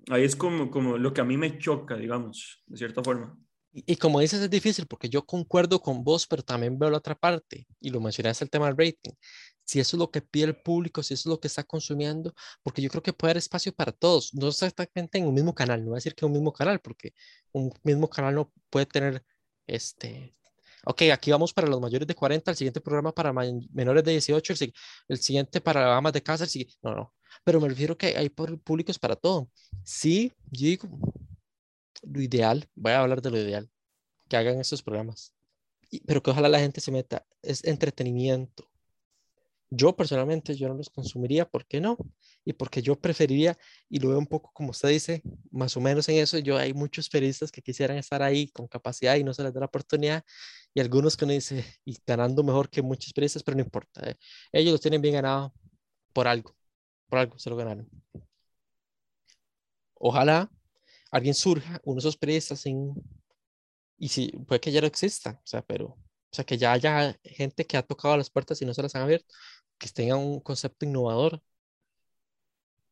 [0.08, 3.38] ahí es como, como lo que a mí me choca, digamos, de cierta forma.
[3.84, 7.14] Y, como dices, es difícil porque yo concuerdo con vos, pero también veo la otra
[7.14, 9.12] parte, y lo mencionaste el tema del rating.
[9.64, 12.32] Si eso es lo que pide el público, si eso es lo que está consumiendo,
[12.62, 15.80] porque yo creo que puede haber espacio para todos, no exactamente en un mismo canal,
[15.80, 17.12] no voy a decir que un mismo canal, porque
[17.52, 19.22] un mismo canal no puede tener,
[19.66, 20.34] este,
[20.86, 24.54] ok, aquí vamos para los mayores de 40, el siguiente programa para menores de 18,
[24.54, 24.74] el,
[25.08, 28.30] el siguiente para amas de casa, el siguiente, no, no, pero me refiero que hay
[28.30, 29.50] públicos para todo.
[29.84, 30.88] Sí, yo digo,
[32.02, 33.70] lo ideal, voy a hablar de lo ideal,
[34.28, 35.34] que hagan estos programas,
[36.06, 38.68] pero que ojalá la gente se meta, es entretenimiento.
[39.68, 41.98] Yo personalmente, yo no los consumiría, ¿por qué no?
[42.44, 46.08] Y porque yo preferiría, y lo veo un poco como usted dice, más o menos
[46.08, 49.42] en eso, yo hay muchos periodistas que quisieran estar ahí con capacidad y no se
[49.42, 50.24] les da la oportunidad,
[50.72, 54.16] y algunos que no dice, y ganando mejor que muchos periodistas, pero no importa, eh,
[54.52, 55.52] ellos lo tienen bien ganado
[56.12, 56.56] por algo
[57.08, 57.88] por algo se lo ganaron.
[59.94, 60.50] Ojalá
[61.16, 62.94] alguien surja, uno de esos periodistas en,
[63.98, 65.98] y si puede que ya no exista, o sea, pero, o
[66.30, 69.02] sea, que ya haya gente que ha tocado las puertas y no se las han
[69.02, 69.32] abierto,
[69.78, 71.40] que tenga un concepto innovador.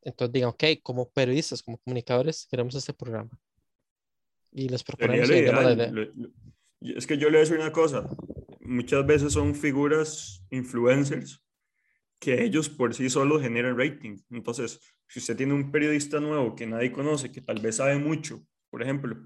[0.02, 3.30] Entonces digan, ok, como periodistas, como comunicadores, queremos este programa.
[4.52, 5.30] Y les proponemos.
[6.80, 8.08] Es que yo le voy a decir una cosa,
[8.60, 11.42] muchas veces son figuras influencers
[12.18, 14.18] que ellos por sí solos generan rating.
[14.30, 18.44] Entonces, si usted tiene un periodista nuevo que nadie conoce, que tal vez sabe mucho,
[18.70, 19.16] por ejemplo,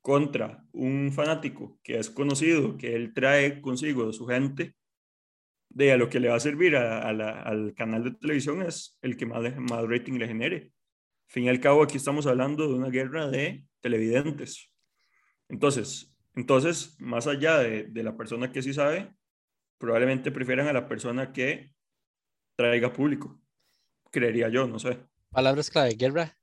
[0.00, 4.74] contra un fanático que es conocido, que él trae consigo de su gente,
[5.68, 9.26] de a lo que le va a servir al canal de televisión es el que
[9.26, 10.72] más, más rating le genere.
[11.28, 14.70] fin y al cabo, aquí estamos hablando de una guerra de televidentes.
[15.48, 19.14] Entonces, entonces más allá de, de la persona que sí sabe,
[19.78, 21.72] probablemente prefieran a la persona que
[22.56, 23.40] traiga público.
[24.10, 25.11] Creería yo, no sé.
[25.32, 26.36] Palabras clave, guerra.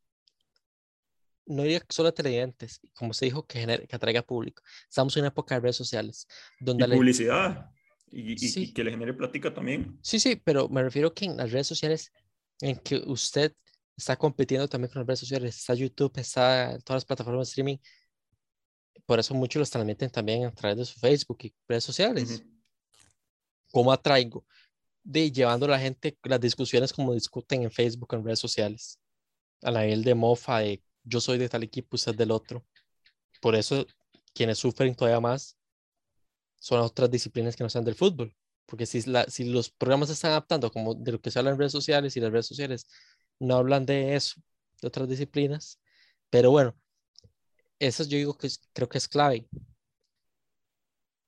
[1.46, 4.62] No diría solo a televidentes, como se dijo, que, genere, que atraiga público.
[4.88, 6.28] Estamos en una época de redes sociales.
[6.60, 7.70] Donde y publicidad.
[8.12, 9.98] Y, que le genere plática también.
[10.02, 12.12] Sí, sí, pero me refiero que en las redes sociales,
[12.62, 13.54] en que usted
[13.96, 17.78] está compitiendo también con las redes sociales, está YouTube, está todas las plataformas de streaming,
[19.06, 22.44] por eso muchos los transmiten también a través de su Facebook y redes sociales.
[23.72, 24.46] ¿Cómo atraigo?
[25.10, 29.00] De llevando a la gente las discusiones como discuten en Facebook, en redes sociales,
[29.64, 32.64] a la nivel de mofa, de yo soy de tal equipo, usted del otro.
[33.42, 33.88] Por eso
[34.34, 35.58] quienes sufren todavía más
[36.58, 38.36] son otras disciplinas que no sean del fútbol.
[38.68, 41.52] Porque si, la, si los programas se están adaptando como de lo que se habla
[41.52, 42.86] en redes sociales y las redes sociales
[43.40, 44.40] no hablan de eso,
[44.82, 45.80] de otras disciplinas,
[46.30, 46.76] pero bueno,
[47.80, 49.48] eso yo digo que creo que es clave.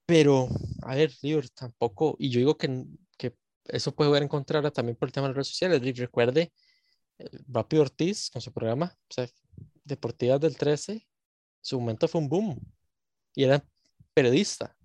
[0.05, 0.49] Pero,
[0.83, 2.85] a ver, Lior, tampoco, y yo digo que
[3.71, 5.97] eso puede ver en contra también por el tema de las redes sociales.
[5.97, 6.51] recuerde
[7.47, 9.27] Rápido Ortiz con su programa, o sea,
[9.83, 11.07] Deportivas del 13,
[11.59, 12.59] su momento fue un boom.
[13.35, 13.63] Y era
[14.13, 14.75] periodista.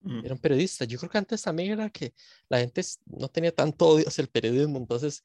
[0.00, 0.24] Mm.
[0.24, 0.84] Era un periodista.
[0.84, 2.14] Yo creo que antes también era que
[2.48, 5.22] la gente no tenía tanto odio hacia el periodismo, entonces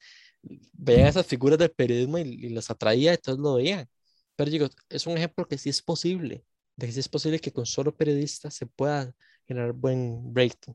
[0.72, 3.88] veían esas figuras del periodismo y, y los atraía, entonces lo veían.
[4.36, 6.44] Pero digo, es un ejemplo que sí es posible,
[6.76, 9.14] de que sí es posible que con solo periodistas se pueda
[9.46, 10.74] generar buen rating.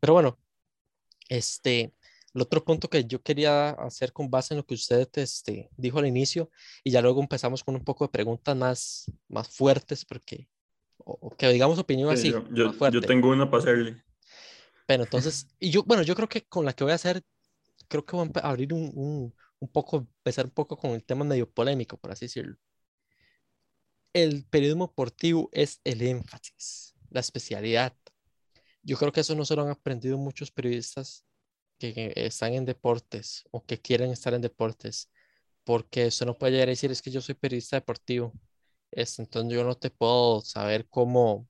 [0.00, 0.38] Pero bueno,
[1.32, 1.94] este,
[2.34, 5.98] el otro punto que yo quería hacer con base en lo que usted este, dijo
[5.98, 6.50] al inicio,
[6.84, 10.48] y ya luego empezamos con un poco de preguntas más, más fuertes, porque,
[10.98, 12.30] o, que digamos opinión así.
[12.30, 14.04] Yo, yo, yo, tengo una para hacerle.
[14.86, 17.22] Pero entonces, y yo, bueno, yo creo que con la que voy a hacer,
[17.88, 21.24] creo que voy a abrir un, un, un poco, empezar un poco con el tema
[21.24, 22.56] medio polémico, por así decirlo.
[24.12, 27.94] El periodismo deportivo es el énfasis, la especialidad.
[28.82, 31.24] Yo creo que eso no se lo han aprendido muchos periodistas
[31.78, 35.10] que están en deportes o que quieren estar en deportes,
[35.64, 38.32] porque eso no puede llegar a decir es que yo soy periodista deportivo,
[38.90, 41.48] este, entonces yo no te puedo saber cómo,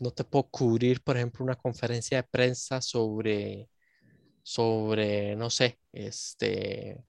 [0.00, 3.68] no te puedo cubrir, por ejemplo, una conferencia de prensa sobre,
[4.42, 7.04] sobre, no sé, este,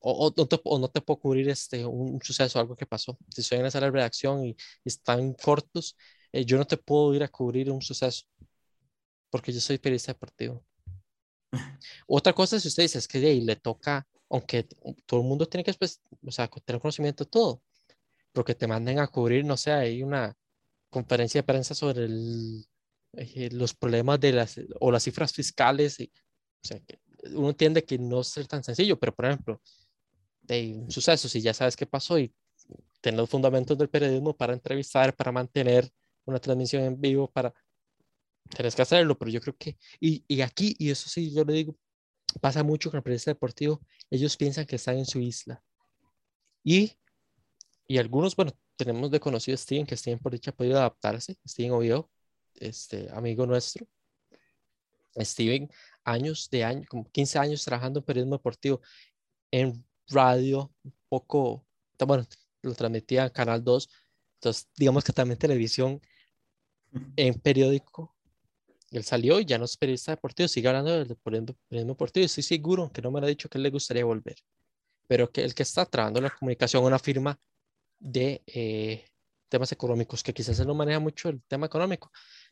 [0.00, 3.18] o, no, te, no te puedo cubrir este, un, suceso, algo que pasó.
[3.34, 5.96] Si estoy en la sala de redacción y, están cortos,
[6.36, 8.26] eh, yo no te puedo ir a cubrir un suceso,
[9.30, 10.62] porque yo soy periodista deportivo.
[12.06, 14.64] Otra cosa, si usted dice, es que ahí le toca, aunque
[15.06, 17.62] todo el mundo tiene que pues, o sea, tener conocimiento de todo,
[18.32, 20.36] porque te manden a cubrir, no sé, hay una
[20.90, 22.66] conferencia de prensa sobre el,
[23.14, 26.12] eh, los problemas de las, o las cifras fiscales, y,
[26.62, 26.98] o sea, que
[27.34, 29.62] uno entiende que no es tan sencillo, pero por ejemplo,
[30.42, 32.30] de un suceso, si ya sabes qué pasó y
[33.00, 35.90] tener los fundamentos del periodismo para entrevistar, para mantener
[36.26, 37.54] una transmisión en vivo, para
[38.54, 41.52] tenés que hacerlo, pero yo creo que, y, y aquí, y eso sí, yo le
[41.52, 41.76] digo,
[42.40, 45.62] pasa mucho con el periodista deportivo, ellos piensan que están en su isla.
[46.62, 46.92] Y,
[47.86, 51.36] y algunos, bueno, tenemos de conocido a Steven, que Steven por dicha ha podido adaptarse,
[51.46, 52.10] Steven Oviedo,
[52.54, 53.86] este amigo nuestro.
[55.18, 55.70] Steven,
[56.04, 58.82] años de años, como 15 años trabajando en periodismo deportivo,
[59.50, 61.66] en radio, un poco,
[62.06, 62.26] bueno,
[62.62, 63.88] lo transmitía en Canal 2,
[64.34, 66.00] entonces digamos que también televisión,
[67.16, 68.14] en periódico,
[68.90, 72.90] él salió y ya no es periodista deportivo, sigue hablando del periodismo deportivo estoy seguro
[72.92, 74.36] que no me ha dicho que él le gustaría volver.
[75.08, 77.38] Pero que el que está trabajando en la comunicación, una firma
[77.98, 79.04] de eh,
[79.48, 82.10] temas económicos, que quizás él no maneja mucho el tema económico,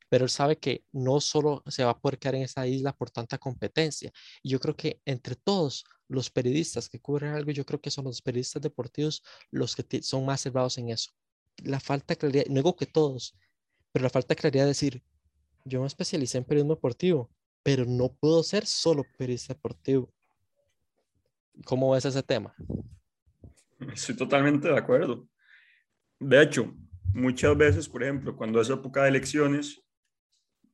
[0.09, 3.11] pero él sabe que no solo se va a poder quedar en esa isla por
[3.11, 4.13] tanta competencia.
[4.43, 8.05] Y yo creo que entre todos los periodistas que cubren algo, yo creo que son
[8.05, 11.11] los periodistas deportivos los que son más cerrados en eso.
[11.59, 13.35] La falta de claridad, no digo que todos,
[13.95, 15.05] pero la falta de claridad de decir,
[15.65, 17.31] yo me especialicé en periodismo deportivo,
[17.63, 20.13] pero no puedo ser solo periodista deportivo.
[21.65, 22.53] ¿Cómo ves ese tema?
[23.93, 25.29] Estoy totalmente de acuerdo.
[26.19, 26.75] De hecho,
[27.13, 29.81] muchas veces, por ejemplo, cuando es época de elecciones,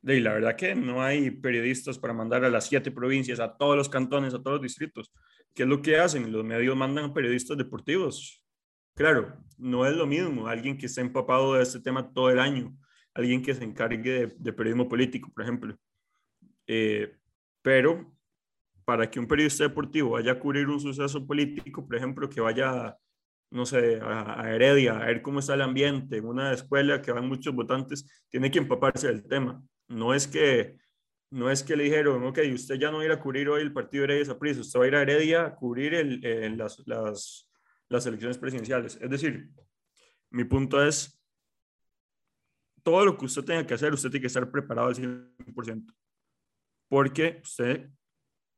[0.01, 3.77] de la verdad que no hay periodistas para mandar a las siete provincias, a todos
[3.77, 5.13] los cantones, a todos los distritos.
[5.53, 6.33] ¿Qué es lo que hacen?
[6.33, 8.43] Los medios mandan periodistas deportivos.
[8.95, 12.75] Claro, no es lo mismo alguien que está empapado de este tema todo el año
[13.15, 15.77] alguien que se encargue de, periodismo político, por ejemplo.
[16.67, 17.17] Eh,
[17.63, 18.13] pero
[18.85, 22.97] para que un periodista deportivo vaya a cubrir un suceso político, por ejemplo, que vaya,
[23.51, 27.29] no sé, a, Heredia, a ver cómo está el ambiente, en una escuela que van
[27.29, 29.63] muchos votantes, tiene que empaparse del tema.
[29.89, 30.77] No es que,
[31.31, 33.73] no es que le dijeron, ok, usted ya no va a a cubrir hoy el
[33.73, 35.93] partido Heredia Saprissa, usted va a ir a Heredia a cubrir
[36.57, 38.99] las elecciones presidenciales.
[39.01, 39.51] Es decir,
[40.31, 41.20] mi punto es,
[42.83, 45.95] todo lo que usted tenga que hacer, usted tiene que estar preparado al 100%.
[46.89, 47.91] Porque usted,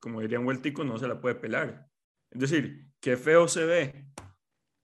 [0.00, 1.86] como diría un vueltico, no se la puede pelar.
[2.30, 4.06] Es decir, qué feo se ve.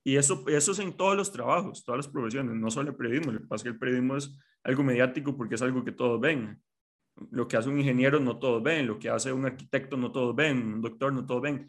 [0.04, 3.32] Y eso, eso es en todos los trabajos, todas las profesiones, no solo el periodismo.
[3.32, 6.20] Lo que pasa es que el periodismo es algo mediático porque es algo que todos
[6.20, 6.62] ven.
[7.30, 10.36] Lo que hace un ingeniero no todos ven, lo que hace un arquitecto no todos
[10.36, 11.68] ven, un doctor no todos ven.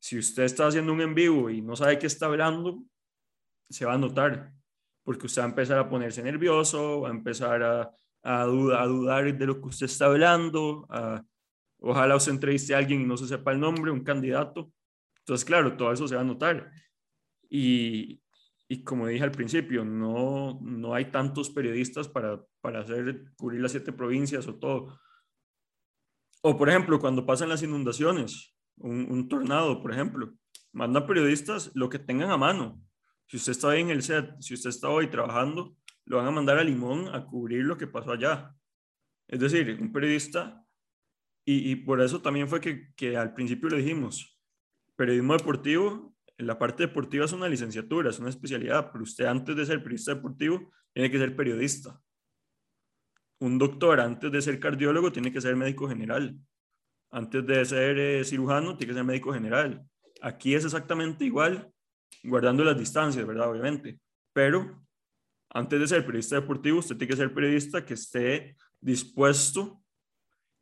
[0.00, 2.82] Si usted está haciendo un en vivo y no sabe qué está hablando,
[3.68, 4.52] se va a notar
[5.08, 9.58] porque usted va a empezar a ponerse nervioso, va a empezar a, dudar de lo
[9.58, 10.86] que usted está hablando,
[11.80, 14.70] ojalá usted entreviste a alguien y no se sepa el nombre, un candidato.
[15.20, 16.70] Entonces, claro, todo eso se va a notar.
[17.48, 18.20] Y,
[18.68, 23.72] y como dije al principio, no, no hay tantos periodistas para, para hacer, cubrir las
[23.72, 25.00] siete provincias o todo.
[26.42, 30.34] O, por ejemplo, cuando pasan las inundaciones, un, un tornado, por ejemplo,
[30.70, 32.78] mandan periodistas lo que tengan a mano
[33.28, 35.76] si usted está ahí en el set, si usted está hoy trabajando,
[36.06, 38.54] lo van a mandar a Limón a cubrir lo que pasó allá.
[39.28, 40.64] Es decir, un periodista,
[41.44, 44.38] y, por eso también fue que, que al principio le dijimos,
[44.96, 49.64] periodismo deportivo, la parte deportiva es una licenciatura, es una especialidad, pero usted antes de
[49.64, 52.00] ser periodista deportivo tiene que ser periodista.
[53.40, 56.38] Un doctor antes de ser cardiólogo tiene que ser médico general.
[57.10, 59.86] Antes de ser eh, cirujano tiene que ser médico general.
[60.20, 61.72] Aquí es exactamente igual,
[62.22, 63.50] guardando las distancias, ¿verdad?
[63.50, 63.98] Obviamente.
[64.32, 64.84] Pero
[65.50, 69.82] antes de ser periodista deportivo, usted tiene que ser periodista que esté dispuesto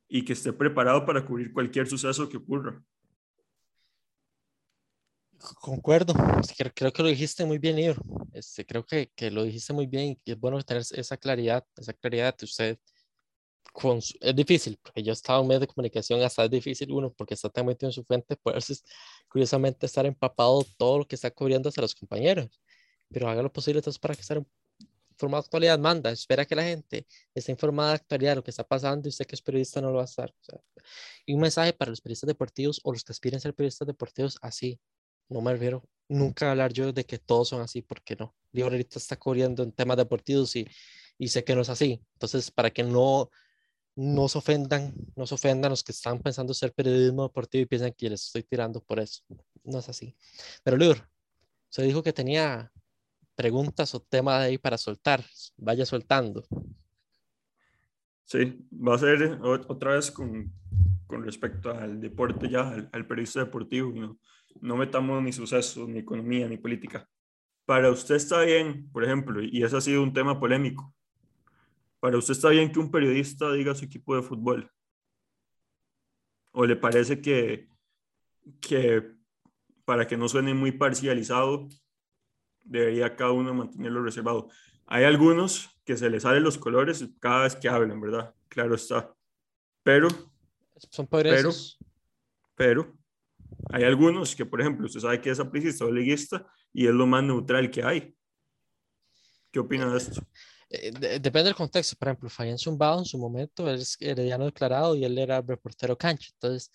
[0.09, 2.83] y que esté preparado para cubrir cualquier suceso que ocurra.
[5.61, 6.15] Concuerdo,
[6.75, 8.03] creo, que lo dijiste muy bien, Ibro.
[8.33, 11.93] Este, creo que, que, lo dijiste muy bien y es bueno tener esa claridad, esa
[11.93, 12.79] claridad de usted.
[13.73, 17.35] Con es difícil, porque yo estaba en medio de comunicación, hasta es difícil uno, porque
[17.35, 18.63] está tan metido en su fuente, poder
[19.29, 22.61] curiosamente estar empapado todo lo que está cubriendo hacia los compañeros.
[23.11, 24.43] Pero haga lo posible entonces para que estar
[25.11, 28.51] informado de actualidad, manda, espera que la gente esté informada de actualidad, de lo que
[28.51, 30.33] está pasando y usted que es periodista no lo va a estar.
[31.27, 34.39] y un mensaje para los periodistas deportivos o los que aspiren a ser periodistas deportivos
[34.43, 34.81] así,
[35.29, 38.35] no me refiero nunca hablar yo de que todos son así, porque no.
[38.53, 40.67] Digo, ahorita está cubriendo en temas deportivos y,
[41.19, 42.03] y sé que no es así.
[42.15, 43.31] Entonces, para que no,
[43.97, 47.93] no se ofendan, no se ofendan los que están pensando ser periodismo deportivo y piensan
[47.93, 49.23] que les estoy tirando por eso.
[49.65, 50.15] No es así.
[50.63, 51.09] Pero, Lur,
[51.69, 52.71] se dijo que tenía
[53.35, 55.25] preguntas o temas ahí para soltar.
[55.57, 56.47] Vaya soltando.
[58.25, 60.53] Sí, va a ser otra vez con,
[61.07, 63.93] con respecto al deporte ya, al, al periodista deportivo.
[63.93, 64.19] ¿no?
[64.61, 67.09] no metamos ni sucesos, ni economía, ni política.
[67.65, 70.95] Para usted está bien, por ejemplo, y ese ha sido un tema polémico,
[72.01, 74.71] para usted está bien que un periodista diga su equipo de fútbol.
[76.53, 77.69] ¿O le parece que,
[78.61, 79.15] que
[79.85, 81.69] para que no suene muy parcializado,
[82.65, 84.49] debería cada uno mantenerlo reservado?
[84.87, 88.35] Hay algunos que se les salen los colores cada vez que hablan, ¿verdad?
[88.49, 89.15] Claro está.
[89.83, 90.09] Pero...
[90.91, 91.51] Son pero,
[92.55, 92.97] pero
[93.71, 97.07] hay algunos que, por ejemplo, usted sabe que es apricista o liguista y es lo
[97.07, 98.17] más neutral que hay.
[99.51, 100.23] ¿Qué opina de esto?
[100.71, 100.91] Eh,
[101.21, 101.97] depende del contexto.
[101.97, 106.31] Por ejemplo, Fabián Zumbado en su momento es herediano declarado y él era reportero cancha.
[106.35, 106.71] Entonces,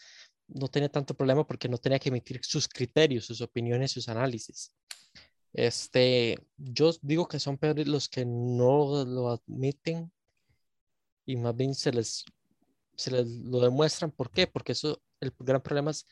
[0.48, 4.74] no tenía tanto problema porque no tenía que emitir sus criterios, sus opiniones, sus análisis.
[5.54, 10.12] Este, yo digo que son peores los que no lo admiten
[11.26, 12.26] y más bien se les,
[12.96, 14.12] se les lo demuestran.
[14.12, 14.48] ¿Por qué?
[14.48, 16.06] Porque eso, el gran problema es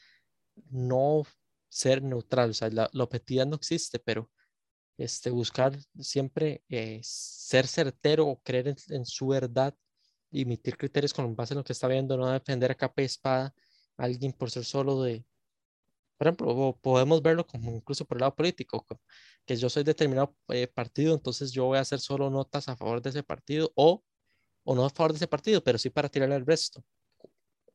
[0.70, 1.24] no
[1.70, 4.30] ser neutral, o sea, la, objetividad no existe, pero
[5.00, 9.76] este, buscar siempre eh, ser certero o creer en, su verdad,
[10.32, 13.54] emitir criterios con base en lo que está viendo, no defender a capa y espada
[13.98, 15.26] a alguien por ser solo de,
[16.18, 18.86] por ejemplo, podemos verlo como incluso por el lado político,
[19.46, 23.02] que yo soy determinado eh, partido, entonces yo voy a hacer solo notas a favor
[23.02, 24.04] de ese partido o,
[24.64, 26.84] o no a favor de ese partido, pero sí para tirarle al resto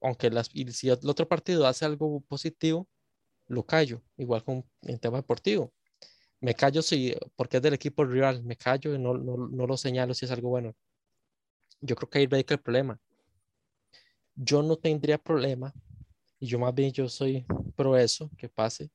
[0.04, 2.86] aunque las, si el otro partido hace algo positivo,
[3.46, 5.72] lo callo, igual con en tema deportivo.
[6.44, 9.78] Me callo si, porque es del equipo rival, me callo y no, no, no lo
[9.78, 10.76] señalo si es algo bueno.
[11.80, 13.00] Yo creo que ahí radica el problema.
[14.34, 15.72] Yo no tendría problema,
[16.38, 18.90] y yo más bien yo soy pro eso, que pase,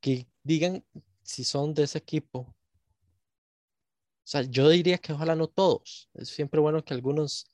[0.00, 0.82] que digan
[1.22, 2.38] si son de ese equipo.
[2.38, 2.54] O
[4.24, 6.08] sea, yo diría que ojalá no todos.
[6.14, 7.52] Es siempre bueno que algunos,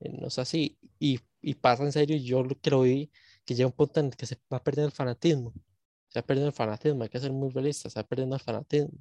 [0.00, 3.08] eh, no sé así, y y pasa en serio, yo lo que
[3.44, 5.54] que llega un punto en el que se va perdiendo el fanatismo.
[6.10, 8.98] Se va perdiendo el fanatismo, hay que ser muy realistas, se va perdiendo el fanatismo.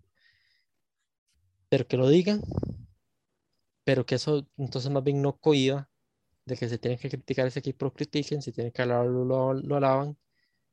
[1.70, 2.42] Pero que lo digan,
[3.84, 5.90] pero que eso entonces más bien no cohiba
[6.46, 9.54] de que se tienen que criticar ese equipo, lo critiquen, si tienen que hablarlo, lo,
[9.54, 10.18] lo, alaban,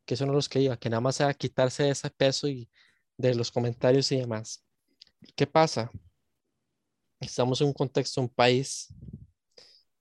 [0.06, 2.70] que eso no los que iba, que nada más sea quitarse ese peso y
[3.18, 4.64] de los comentarios y demás.
[5.36, 5.90] ¿Qué pasa?
[7.20, 8.88] Estamos en un contexto, un país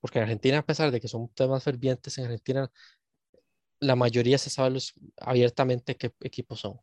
[0.06, 2.70] porque en Argentina, a pesar de que son temas fervientes, en Argentina
[3.80, 4.78] la mayoría se sabe
[5.18, 6.80] abiertamente qué equipos son.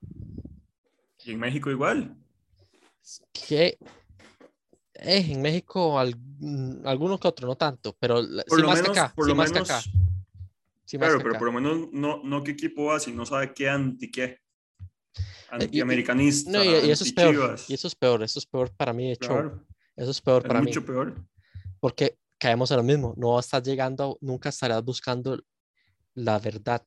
[1.25, 2.15] ¿Y en México igual?
[3.31, 3.77] Que
[4.95, 5.99] eh, en México
[6.39, 9.13] mm, algunos que otros, no tanto, pero por lo más menos, que acá.
[9.15, 9.81] Por lo menos, acá.
[10.89, 14.11] claro, pero por lo menos no, no qué equipo va, si no sabe qué anti
[14.11, 14.23] qué.
[14.23, 14.39] Eh,
[15.49, 16.51] Antiamericanista.
[16.51, 17.59] No, y, eso es peor.
[17.67, 19.61] Y eso es peor, eso es peor para mí, de hecho.
[19.95, 20.67] Eso es peor para mí.
[20.67, 21.15] Mucho peor.
[21.79, 25.39] Porque caemos en lo mismo, no estás llegando, nunca estarás buscando
[26.15, 26.85] la verdad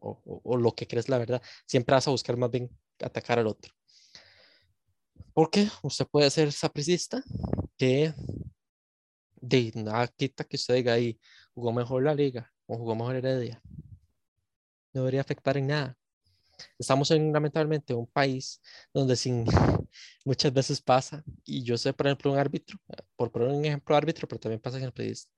[0.00, 2.70] o, lo que crees la verdad, siempre vas a buscar más bien
[3.00, 3.72] atacar al otro.
[5.32, 7.22] Porque usted puede ser sapricista
[7.76, 8.14] que
[9.40, 11.20] de nada quita que usted diga ahí
[11.54, 13.60] jugó mejor la liga o jugó mejor Heredia.
[14.92, 15.98] No debería afectar en nada.
[16.78, 18.60] Estamos en lamentablemente un país
[18.92, 19.44] donde sin
[20.24, 22.78] muchas veces pasa, y yo sé, por ejemplo, un árbitro,
[23.14, 25.30] por poner un ejemplo árbitro, pero también pasa en el país.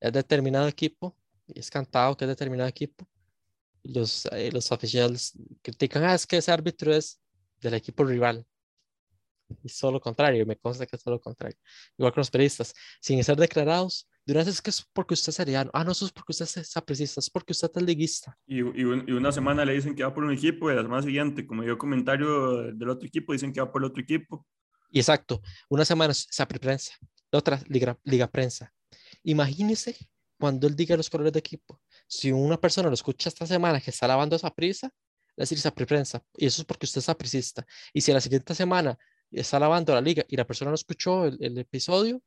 [0.00, 1.16] Es determinado equipo,
[1.48, 3.08] es cantado que es determinado equipo,
[3.82, 5.32] los, eh, los aficionados
[5.62, 7.20] critican, ah, es que ese árbitro es
[7.60, 8.46] del equipo rival.
[9.62, 11.56] Y solo lo contrario, me consta que es todo lo contrario.
[11.98, 15.30] Igual con los periodistas, sin ser declarados, de una vez es que es porque usted
[15.30, 15.70] es seriano.
[15.74, 18.38] Ah, no, eso es porque usted es sapricista, es porque usted es liguista.
[18.46, 21.46] Y, y, una semana le dicen que va por un equipo y la semana siguiente,
[21.46, 24.46] como dio comentario del otro equipo, dicen que va por el otro equipo.
[24.90, 26.26] Y exacto, una semana es
[26.60, 26.94] Prensa,
[27.30, 28.72] la otra Liga, Liga Prensa.
[29.24, 29.96] Imagínese
[30.44, 31.80] cuando él diga los colores de equipo.
[32.06, 34.90] Si una persona lo escucha esta semana que está lavando esa prisa,
[35.36, 36.22] le decir esa prensa.
[36.36, 37.66] Y eso es porque usted es sapricista.
[37.94, 38.98] Y si la siguiente semana
[39.30, 42.20] está lavando la liga y la persona no escuchó el, el episodio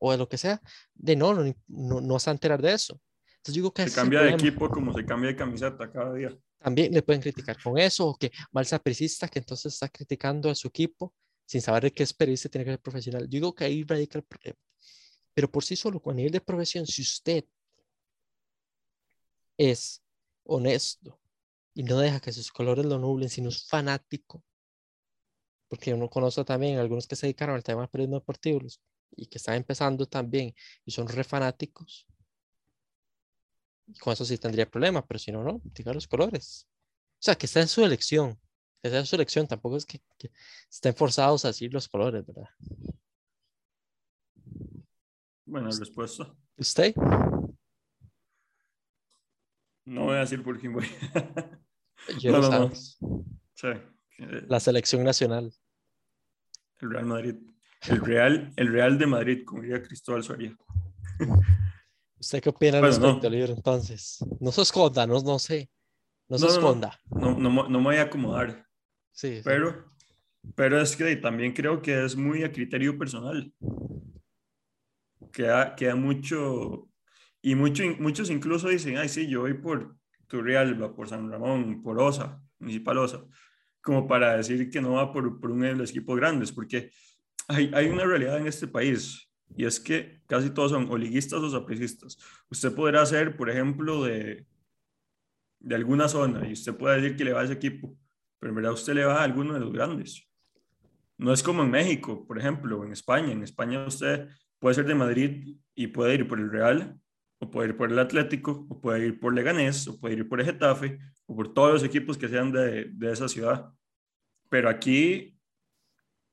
[0.00, 0.62] o de lo que sea,
[0.94, 2.98] de no, no, no, no se va a enterar de eso.
[3.36, 6.34] Entonces digo que se cambia de equipo como se cambia de camiseta cada día.
[6.58, 10.54] También le pueden criticar con eso, o que mal sapricista que entonces está criticando a
[10.54, 11.12] su equipo
[11.44, 13.24] sin saber de qué es periodista, tiene que ser profesional.
[13.24, 14.58] Yo digo que ahí radica el problema.
[15.34, 17.44] Pero por sí solo, con nivel de profesión, si usted
[19.58, 20.02] es
[20.44, 21.20] honesto
[21.74, 24.42] y no deja que sus colores lo nublen, sino es fanático,
[25.68, 28.60] porque uno conoce también algunos que se dedicaron al tema del periodismo deportivo
[29.16, 30.54] y que están empezando también
[30.84, 32.06] y son re fanáticos,
[33.86, 36.66] y con eso sí tendría problema, pero si no, no, diga los colores.
[37.14, 38.34] O sea, que está en su elección,
[38.82, 40.30] que está en su elección, tampoco es que, que
[40.70, 42.48] estén forzados a decir los colores, ¿verdad?
[45.46, 46.34] Buena respuesta.
[46.56, 46.94] ¿Usted?
[49.84, 50.86] No voy a decir por quién voy.
[52.20, 52.72] Yo no, no,
[53.54, 53.68] Sí.
[54.48, 55.52] La selección nacional.
[56.80, 57.34] El Real Madrid.
[57.88, 60.56] El Real, el Real de Madrid, como diría Cristóbal Soria.
[62.18, 64.24] ¿Usted qué opina bueno, respecto al libro entonces?
[64.40, 65.70] No se esconda, no, no sé.
[66.28, 66.98] No se esconda.
[67.10, 68.66] No, no, no, me voy a acomodar.
[69.12, 69.42] Sí.
[69.44, 69.92] Pero,
[70.54, 73.52] pero es que también creo que es muy a criterio personal.
[75.32, 76.88] Queda, queda mucho.
[77.42, 79.96] Y mucho, muchos incluso dicen, ay, sí, yo voy por
[80.26, 83.24] Turrialba, por San Ramón, por Osa, Municipal Osa,
[83.82, 86.90] como para decir que no va por, por uno de los equipos grandes, porque
[87.48, 91.40] hay, hay una realidad en este país y es que casi todos son o liguistas
[91.40, 92.18] o sapricistas.
[92.50, 94.46] Usted podrá ser, por ejemplo, de,
[95.60, 97.96] de alguna zona y usted puede decir que le va a ese equipo,
[98.38, 100.26] pero en verdad usted le va a alguno de los grandes.
[101.16, 103.30] No es como en México, por ejemplo, o en España.
[103.30, 104.28] En España usted
[104.64, 106.98] puede ser de Madrid y puede ir por el Real,
[107.38, 110.40] o puede ir por el Atlético, o puede ir por Leganés, o puede ir por
[110.40, 113.70] el Getafe, o por todos los equipos que sean de, de esa ciudad.
[114.48, 115.38] Pero aquí,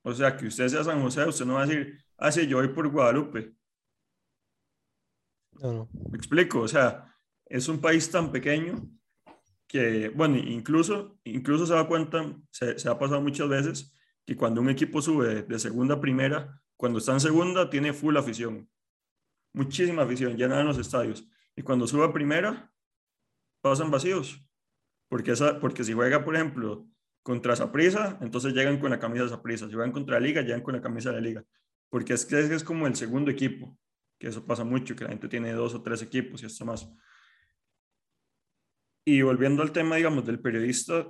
[0.02, 2.56] o sea, que usted sea San José, usted no va a decir, ah, sí, yo
[2.56, 3.54] voy por Guadalupe.
[5.62, 7.14] No, Me explico, o sea,
[7.48, 8.90] es un país tan pequeño
[9.68, 13.94] que, bueno, incluso, incluso se da cuenta, se, se ha pasado muchas veces,
[14.26, 18.18] que cuando un equipo sube de segunda a primera, cuando está en segunda tiene full
[18.18, 18.68] afición,
[19.54, 21.30] muchísima afición, llena en los estadios.
[21.56, 22.74] Y cuando sube a primera,
[23.62, 24.44] pasan vacíos.
[25.08, 26.88] Porque, esa, porque si juega, por ejemplo,
[27.22, 29.68] contra Saprisa, entonces llegan con la camisa de Saprisa.
[29.68, 31.46] Si juegan contra la Liga, llegan con la camisa de la Liga.
[31.88, 33.78] Porque es que es como el segundo equipo,
[34.18, 36.92] que eso pasa mucho, que la gente tiene dos o tres equipos y hasta más.
[39.06, 41.06] Y volviendo al tema, digamos, del periodista,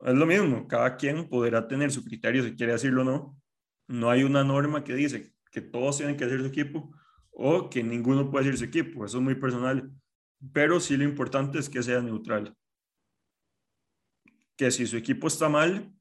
[0.00, 3.40] es lo mismo, cada quien podrá tener su criterio si quiere decirlo o no.
[3.88, 6.94] No hay una norma que dice que todos tienen que hacer su equipo
[7.30, 9.90] o que ninguno puede hacer su equipo, eso es muy personal.
[10.52, 12.56] Pero sí lo importante es que sea neutral.
[14.56, 15.92] Que si su equipo está mal,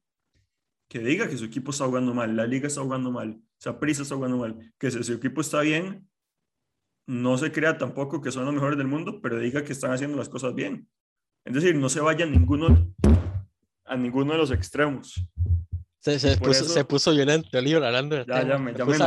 [0.87, 3.41] que diga que su equipo está jugando mal, la liga está jugando mal,
[3.79, 6.07] prisa está jugando mal, que si su equipo está bien,
[7.07, 10.17] no se crea tampoco que son los mejores del mundo, pero diga que están haciendo
[10.17, 10.89] las cosas bien.
[11.45, 12.93] Es decir, no se vaya ninguno,
[13.85, 15.25] a ninguno de los extremos.
[15.99, 18.97] Se, se, puso, se puso, violento el libro hablando ya, ya me, ya me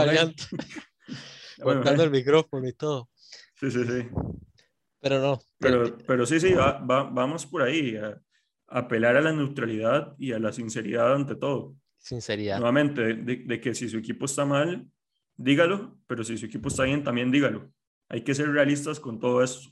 [1.62, 3.09] Cortando el micrófono y todo.
[3.55, 4.09] Sí, sí, sí.
[5.01, 5.41] Pero no.
[5.59, 7.97] Pero, pero sí, sí, va, va, vamos por ahí.
[7.97, 8.20] A,
[8.70, 11.76] apelar a la neutralidad y a la sinceridad ante todo.
[11.99, 12.59] Sinceridad.
[12.59, 14.88] Nuevamente, de, de, que si su equipo está mal,
[15.36, 17.70] dígalo, pero si su equipo está bien, también dígalo.
[18.09, 19.70] Hay que ser realistas con todo esto.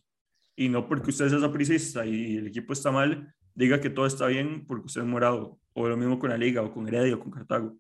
[0.56, 4.26] Y no porque usted sea sapricista y el equipo está mal, diga que todo está
[4.28, 5.58] bien porque usted es morado.
[5.74, 7.76] O lo mismo con la liga, o con Heredia, o con Cartago.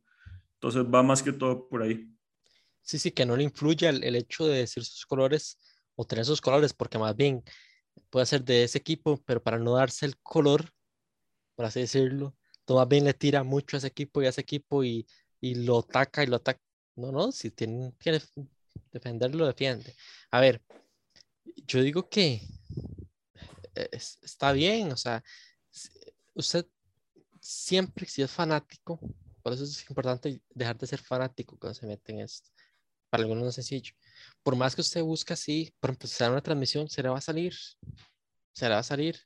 [0.54, 2.12] Entonces va más que todo por ahí.
[2.82, 5.58] Sí, sí, que no le influya el, el hecho de decir sus colores
[5.94, 7.44] o tener sus colores, porque más bien
[8.10, 10.70] puede ser de ese equipo, pero para no darse el color,
[11.54, 14.84] por así decirlo, Tomás bien le tira mucho a ese equipo y a ese equipo
[14.84, 15.06] y,
[15.40, 16.60] y lo ataca y lo ataca.
[16.96, 18.20] No, no, si tiene que
[18.92, 19.94] defenderlo, defiende.
[20.30, 20.60] A ver,
[21.66, 22.42] yo digo que
[23.92, 25.22] está bien, o sea,
[26.34, 26.66] usted
[27.40, 29.00] siempre, si es fanático,
[29.42, 32.50] por eso es importante dejar de ser fanático cuando se mete en esto.
[33.10, 33.92] Para algunos no es sencillo.
[34.42, 37.54] Por más que usted busque así, por empezar una transmisión, se le va a salir.
[38.52, 39.18] se le va a salir.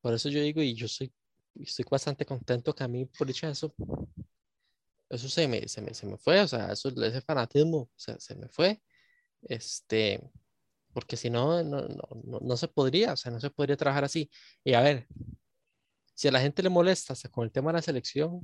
[0.00, 1.12] Por eso yo digo, y yo soy,
[1.54, 3.74] estoy bastante contento que a mí, por dicho eso,
[5.08, 8.34] eso se me, se me, se me fue, o sea, eso, ese fanatismo se, se
[8.36, 8.82] me fue.
[9.42, 10.20] Este,
[10.92, 14.30] porque si no, no, no, no, se podría, o sea, no se podría trabajar así.
[14.64, 15.06] Y a ver,
[16.18, 18.40] si a la gente le molesta hasta con el tema de la selección,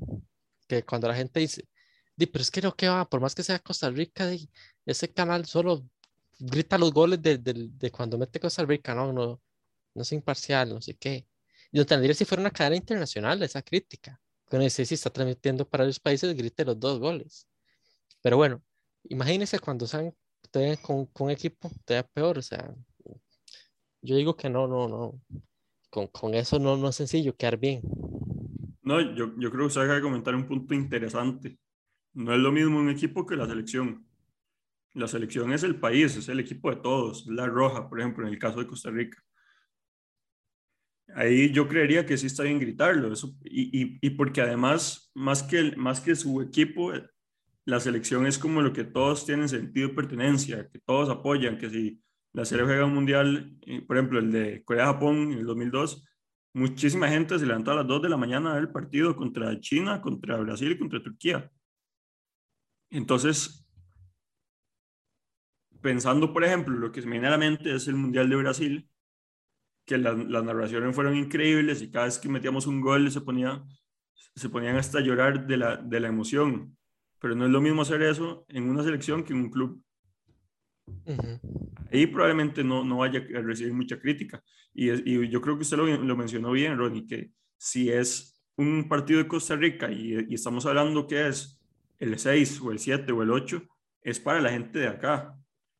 [0.68, 1.68] que cuando la gente dice,
[2.14, 4.30] Di, pero es que no que va, por más que sea Costa Rica,
[4.86, 5.84] ese canal solo
[6.38, 9.42] grita los goles de, de, de, cuando mete Costa Rica, no, no,
[9.92, 11.26] no es imparcial, no sé qué.
[11.72, 14.20] Yo tendría si fuera una cadena internacional esa crítica.
[14.44, 17.48] Con ese si está transmitiendo para los países, grite los dos goles.
[18.22, 18.62] Pero bueno,
[19.08, 20.14] imagínense cuando sean
[20.80, 22.38] con, con equipo, todavía peor.
[22.38, 22.72] O sea,
[24.00, 25.20] yo digo que no, no, no.
[25.94, 27.80] Con, con eso no, no es sencillo quedar bien.
[28.82, 31.56] No, yo, yo creo que usted acaba de comentar un punto interesante.
[32.14, 34.04] No es lo mismo un equipo que la selección.
[34.94, 38.32] La selección es el país, es el equipo de todos, la roja, por ejemplo, en
[38.32, 39.22] el caso de Costa Rica.
[41.14, 45.44] Ahí yo creería que sí está bien gritarlo, eso, y, y, y porque además, más
[45.44, 46.90] que, más que su equipo,
[47.66, 51.70] la selección es como lo que todos tienen sentido de pertenencia, que todos apoyan, que
[51.70, 52.02] si
[52.34, 53.56] la serie juega un mundial,
[53.86, 56.04] por ejemplo, el de Corea-Japón en el 2002,
[56.52, 59.58] muchísima gente se levantó a las 2 de la mañana a ver el partido contra
[59.60, 61.48] China, contra Brasil y contra Turquía.
[62.90, 63.64] Entonces,
[65.80, 68.36] pensando, por ejemplo, lo que se me viene a la mente es el Mundial de
[68.36, 68.90] Brasil,
[69.86, 73.62] que las narraciones fueron increíbles y cada vez que metíamos un gol se, ponía,
[74.34, 76.76] se ponían hasta llorar de la, de la emoción.
[77.20, 79.83] Pero no es lo mismo hacer eso en una selección que en un club.
[81.92, 84.42] Ahí probablemente no, no vaya a recibir mucha crítica.
[84.72, 88.88] Y, y yo creo que usted lo, lo, mencionó bien, Ronnie, que si es un
[88.88, 91.60] partido de Costa Rica y, y estamos hablando que es
[91.98, 93.62] el 6 o el 7 o el 8
[94.02, 95.36] es para la gente de acá.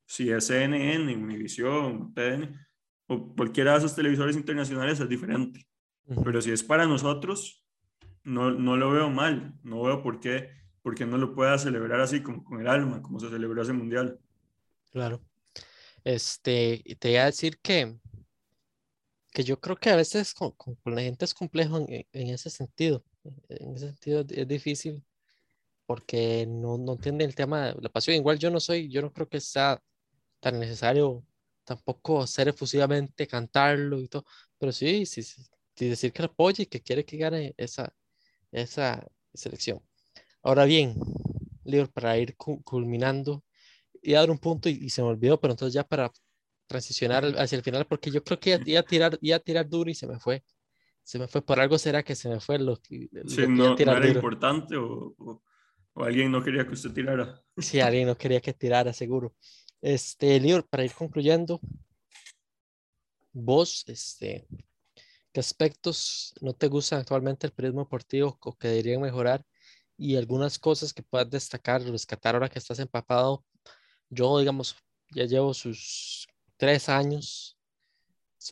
[0.07, 2.59] Si es CNN, Univision, TN
[3.07, 5.66] o cualquiera de esos televisores internacionales es diferente.
[6.24, 7.64] Pero si es para nosotros,
[8.22, 9.55] no, no lo veo mal.
[9.62, 10.50] No veo por qué,
[10.82, 13.72] por qué no lo pueda celebrar así como con el alma, como se celebró ese
[13.72, 14.18] mundial.
[14.95, 15.20] Claro.
[16.05, 17.99] Este, te voy a decir que,
[19.32, 23.05] que yo creo que a veces con, con, la gente es complejo en, ese sentido.
[23.49, 25.05] En ese sentido es difícil
[25.86, 28.16] porque no, no entiende el tema de la pasión.
[28.16, 29.82] Igual yo no soy, yo no creo que sea
[30.40, 31.24] tan necesario
[31.64, 34.24] tampoco ser efusivamente, cantarlo y todo,
[34.59, 37.92] pero sí, sí, sí, decir que apoya y que quiere que gane esa,
[38.53, 39.82] esa selección.
[40.42, 40.97] Ahora bien,
[41.64, 43.45] Lior, para ir culminando,
[44.05, 46.11] y a dar un punto y, se me olvidó, pero entonces ya para
[46.66, 49.90] transicionar hacia el final, porque yo creo que iba, a tirar, iba a tirar duro
[49.90, 50.44] y se me fue.
[51.02, 53.11] Se me fue, por algo será que se me fue lo, sí,
[53.48, 55.42] no, era importante o,
[55.94, 57.40] ¿O alguien no quería que usted tirara?
[57.57, 59.34] Sí, alguien no quería que tirara, seguro.
[59.80, 61.61] Este, Lior, para ir concluyendo,
[63.32, 64.46] vos, este,
[65.32, 69.44] ¿qué aspectos no te gustan actualmente del periodismo deportivo o que deberían mejorar?
[69.96, 73.44] Y algunas cosas que puedas destacar, rescatar ahora que estás empapado.
[74.14, 74.76] Yo, digamos,
[75.10, 77.58] ya llevo sus tres años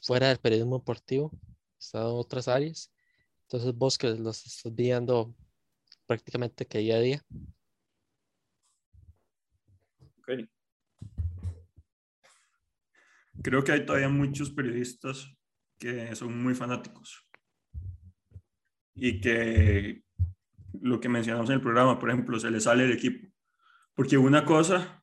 [0.02, 2.90] fuera del periodismo deportivo, he estado en otras áreas.
[3.42, 5.34] Entonces, vos que los estás viendo
[6.06, 7.24] prácticamente que día a día.
[13.42, 15.28] Creo que hay todavía muchos periodistas
[15.78, 17.26] que son muy fanáticos
[18.94, 20.04] y que
[20.80, 23.28] lo que mencionamos en el programa, por ejemplo, se le sale el equipo.
[23.94, 25.01] Porque una cosa,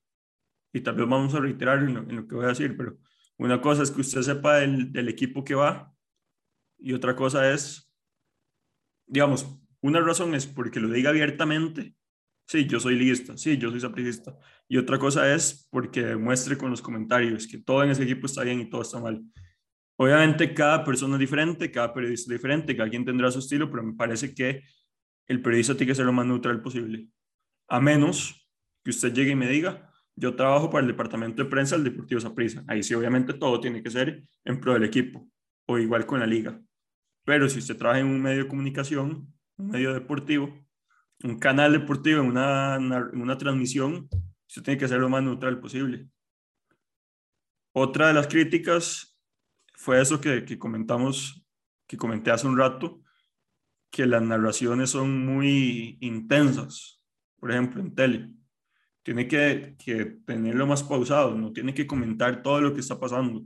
[0.74, 2.98] y tal vez vamos a reiterar en lo, que voy a decir, pero
[3.38, 5.94] una cosa es que usted sepa del, del equipo que va
[6.78, 7.92] y otra cosa es,
[9.06, 11.96] digamos, una razón es porque lo diga abiertamente.
[12.46, 14.36] Sí, yo soy lista, sí, yo soy sapricista.
[14.68, 18.44] Y otra cosa es porque demuestre con los comentarios que todo en ese equipo está
[18.44, 19.24] bien y todo está mal.
[19.98, 23.84] Obviamente cada persona es diferente, cada periodista es diferente, cada quien tendrá su estilo, pero
[23.84, 24.64] me parece que
[25.28, 27.08] el periodista tiene que ser lo más neutral posible.
[27.68, 28.50] A menos
[28.84, 29.89] que usted llegue y me diga,
[30.20, 32.64] yo trabajo para el departamento de prensa del Deportivo Saprissa.
[32.68, 35.28] Ahí sí, obviamente todo tiene que ser en pro del equipo,
[35.66, 36.62] o igual con la liga.
[37.26, 40.54] Pero si usted trabaja en un medio de comunicación, un medio deportivo,
[41.24, 42.78] un canal deportivo, en una,
[43.14, 44.10] una transmisión,
[44.46, 46.10] se tiene que ser lo más neutral posible.
[47.74, 49.18] Otra de las críticas
[49.76, 51.46] fue eso que, que comentamos,
[51.88, 53.02] que comenté hace un rato,
[53.90, 57.02] que las narraciones son muy intensas,
[57.40, 58.39] por ejemplo, en tele.
[59.04, 63.43] Tiene que, que tenerlo más pausado, no tiene que comentar todo lo que está pasando.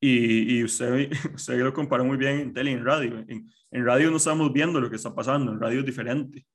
[0.00, 3.18] Y, y usted, usted lo comparó muy bien en tele y en radio.
[3.26, 6.46] En, en, radio no estamos viendo lo que está pasando, en radio es diferente.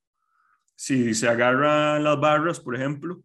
[0.76, 3.22] Si se agarran las barras, por ejemplo,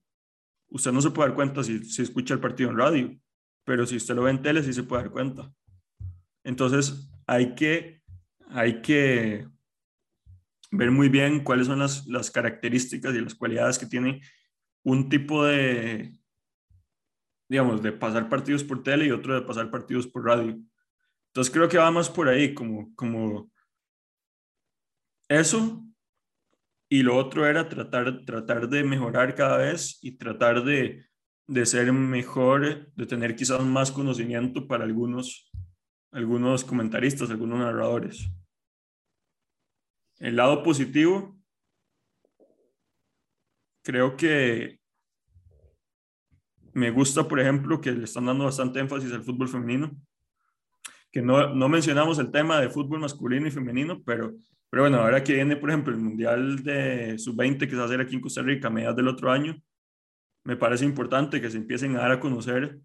[0.68, 3.16] usted no se puede dar cuenta si, si escucha el partido en radio,
[3.64, 5.52] pero si usted lo ve en tele, sí se puede dar cuenta.
[6.42, 8.02] Entonces hay que,
[8.48, 9.46] hay que
[10.76, 14.20] ver muy bien cuáles son las, las características y las cualidades que tiene
[14.84, 16.12] un tipo de,
[17.48, 20.58] digamos, de pasar partidos por tele y otro de pasar partidos por radio.
[21.28, 23.50] Entonces creo que va más por ahí, como, como
[25.28, 25.84] eso.
[26.88, 31.06] Y lo otro era tratar, tratar de mejorar cada vez y tratar de,
[31.46, 35.50] de ser mejor, de tener quizás más conocimiento para algunos,
[36.12, 38.30] algunos comentaristas, algunos narradores.
[40.18, 41.36] El lado positivo,
[43.82, 44.78] creo que
[46.72, 49.92] me gusta, por ejemplo, que le están dando bastante énfasis al fútbol femenino,
[51.12, 54.34] que no, no mencionamos el tema de fútbol masculino y femenino, pero,
[54.68, 57.86] pero bueno, ahora que viene, por ejemplo, el Mundial de Sub-20 que se va a
[57.86, 59.62] hacer aquí en Costa Rica a mediados del otro año,
[60.44, 62.78] me parece importante que se empiecen a dar a conocer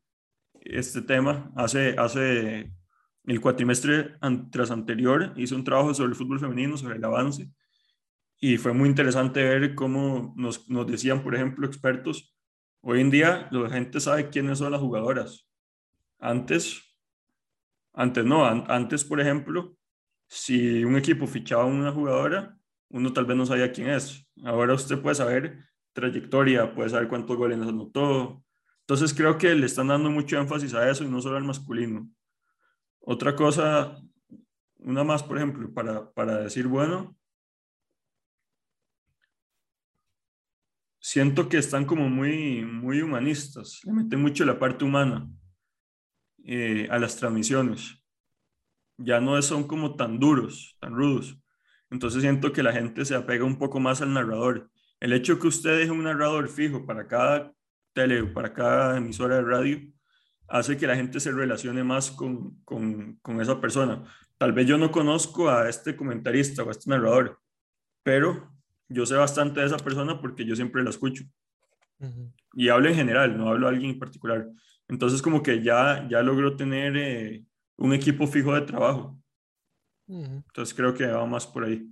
[0.62, 1.52] este tema.
[1.56, 2.72] Hace, hace
[3.32, 4.16] el cuatrimestre
[4.52, 7.50] tras anterior hice un trabajo sobre el fútbol femenino, sobre el avance,
[8.40, 12.36] y fue muy interesante ver cómo nos, nos decían, por ejemplo, expertos,
[12.82, 15.48] hoy en día la gente sabe quiénes son las jugadoras.
[16.18, 16.82] Antes,
[17.94, 19.76] antes no, antes, por ejemplo,
[20.28, 22.58] si un equipo fichaba a una jugadora,
[22.90, 24.28] uno tal vez no sabía quién es.
[24.44, 28.44] Ahora usted puede saber trayectoria, puede saber cuántos goles anotó.
[28.82, 32.10] Entonces creo que le están dando mucho énfasis a eso y no solo al masculino.
[33.12, 33.98] Otra cosa,
[34.78, 37.18] una más, por ejemplo, para, para decir, bueno,
[41.00, 45.28] siento que están como muy, muy humanistas, le meten mucho la parte humana
[46.44, 48.00] eh, a las transmisiones.
[48.98, 51.36] Ya no son como tan duros, tan rudos.
[51.90, 54.70] Entonces siento que la gente se apega un poco más al narrador.
[55.00, 57.56] El hecho que usted deje un narrador fijo para cada
[57.92, 59.80] tele, para cada emisora de radio,
[60.50, 64.04] hace que la gente se relacione más con, con, con, esa persona.
[64.38, 67.40] Tal vez yo no conozco a este comentarista o a este narrador,
[68.04, 68.52] pero
[68.88, 71.24] yo sé bastante de esa persona porque yo siempre la escucho.
[72.54, 74.48] Y hablo en general, no hablo a alguien en particular.
[74.88, 77.46] Entonces como que ya, ya logró tener eh,
[77.78, 79.20] un equipo fijo de trabajo.
[80.08, 81.88] Entonces creo que va más por ahí.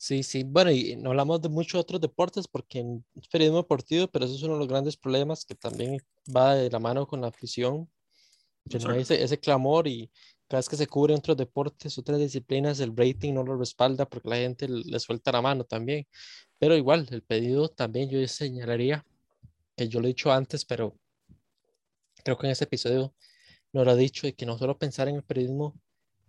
[0.00, 2.80] Sí, sí, bueno, y no hablamos de muchos otros deportes porque
[3.16, 5.98] es periodismo deportivo, pero eso es uno de los grandes problemas que también
[6.34, 7.86] va de la mano con la afición,
[8.70, 10.10] que no hay ese, ese, clamor y
[10.48, 14.30] cada vez que se cubren otros deportes, otras disciplinas, el rating no lo respalda porque
[14.30, 16.06] la gente le suelta la mano también.
[16.58, 19.04] Pero igual, el pedido también yo señalaría,
[19.76, 20.96] que yo lo he dicho antes, pero
[22.24, 23.12] creo que en este episodio
[23.74, 25.74] no lo ha dicho, y que no solo pensar en el periodismo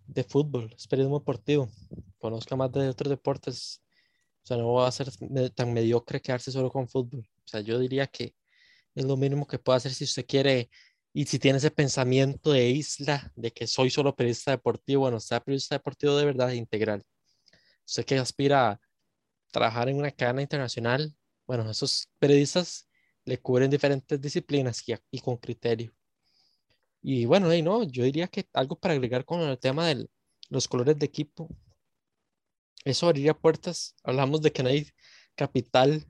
[0.07, 1.69] de fútbol, es periodismo deportivo.
[2.17, 3.81] Conozca más de otros deportes.
[4.43, 5.09] O sea, no va a ser
[5.53, 7.27] tan mediocre quedarse solo con fútbol.
[7.43, 8.35] O sea, yo diría que
[8.95, 10.69] es lo mínimo que puede hacer si usted quiere
[11.13, 15.41] y si tiene ese pensamiento de isla, de que soy solo periodista deportivo, bueno, sea
[15.41, 17.03] periodista deportivo de verdad integral.
[17.85, 18.81] Usted que aspira a
[19.51, 21.13] trabajar en una cadena internacional,
[21.45, 22.87] bueno, esos periodistas
[23.25, 25.93] le cubren diferentes disciplinas y, y con criterio.
[27.01, 30.07] Y bueno, no, yo diría que algo para agregar con el tema de
[30.49, 31.49] los colores de equipo.
[32.85, 33.95] Eso abriría puertas.
[34.03, 34.87] Hablamos de que no hay
[35.35, 36.05] capital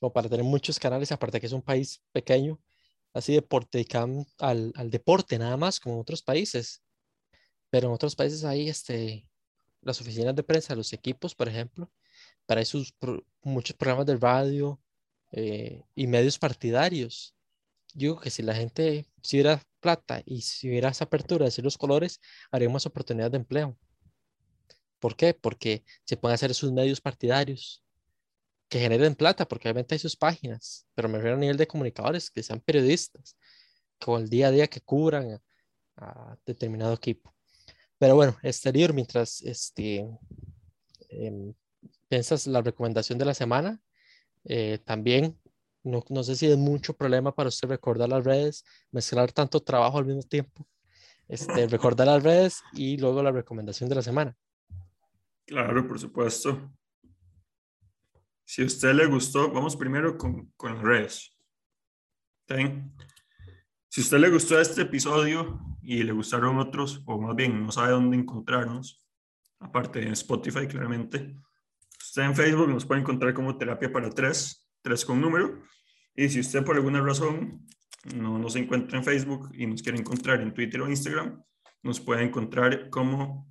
[0.00, 2.60] o para tener muchos canales, aparte que es un país pequeño,
[3.14, 3.86] así deporte
[4.38, 6.82] al, al deporte nada más, como en otros países.
[7.70, 9.26] Pero en otros países hay este,
[9.82, 11.90] las oficinas de prensa, los equipos, por ejemplo,
[12.46, 12.94] para esos
[13.42, 14.80] muchos programas de radio
[15.32, 17.34] eh, y medios partidarios
[17.94, 21.64] digo que si la gente, si hubiera plata y si hubiera esa apertura de decir
[21.64, 23.78] los colores, haría más oportunidades de empleo.
[24.98, 25.34] ¿Por qué?
[25.34, 27.84] Porque se pueden hacer sus medios partidarios
[28.68, 32.30] que generen plata, porque obviamente hay sus páginas, pero me refiero a nivel de comunicadores,
[32.30, 33.36] que sean periodistas,
[33.98, 35.40] con el día a día que cubran
[35.96, 37.34] a, determinado equipo.
[37.98, 40.06] Pero bueno, exterior, mientras este,
[41.08, 41.54] em,
[42.08, 43.80] piensas la recomendación de la semana,
[44.44, 45.38] eh, también
[45.82, 49.98] no, no, sé si es mucho problema para usted recordar las redes, mezclar tanto trabajo
[49.98, 50.66] al mismo tiempo.
[51.28, 54.36] Este, recordar las redes y luego la recomendación de la semana.
[55.46, 56.72] Claro, por supuesto.
[58.44, 61.38] Si a usted le gustó, vamos primero con, con las redes.
[63.88, 67.70] Si a usted le gustó este episodio y le gustaron otros, o más bien no
[67.70, 69.04] sabe dónde encontrarnos,
[69.58, 71.36] aparte en Spotify claramente,
[72.00, 75.62] usted en Facebook nos puede encontrar como Terapia para Tres, tres con número.
[76.14, 77.66] Y si usted por alguna razón
[78.14, 81.42] no nos encuentra en Facebook y nos quiere encontrar en Twitter o Instagram,
[81.82, 83.48] nos puede encontrar como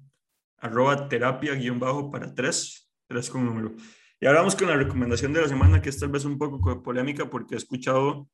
[0.57, 3.75] arroba terapia guion bajo para tres, tres con número.
[4.19, 6.82] Y ahora vamos con la recomendación de la semana, que es tal vez un poco
[6.82, 8.28] polémica porque he escuchado,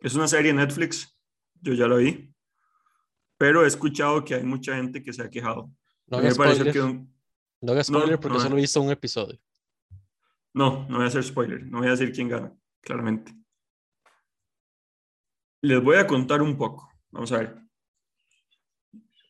[0.00, 1.18] es una serie Netflix,
[1.54, 2.34] yo ya la vi,
[3.38, 5.70] pero he escuchado que hay mucha gente que se ha quejado.
[6.06, 7.06] No me parece que
[7.60, 8.42] no hagas no, spoiler porque no.
[8.42, 9.38] solo he visto un episodio.
[10.56, 12.50] No, no voy a hacer spoiler, no voy a decir quién gana,
[12.80, 13.30] claramente.
[15.60, 16.90] Les voy a contar un poco.
[17.10, 17.60] Vamos a ver.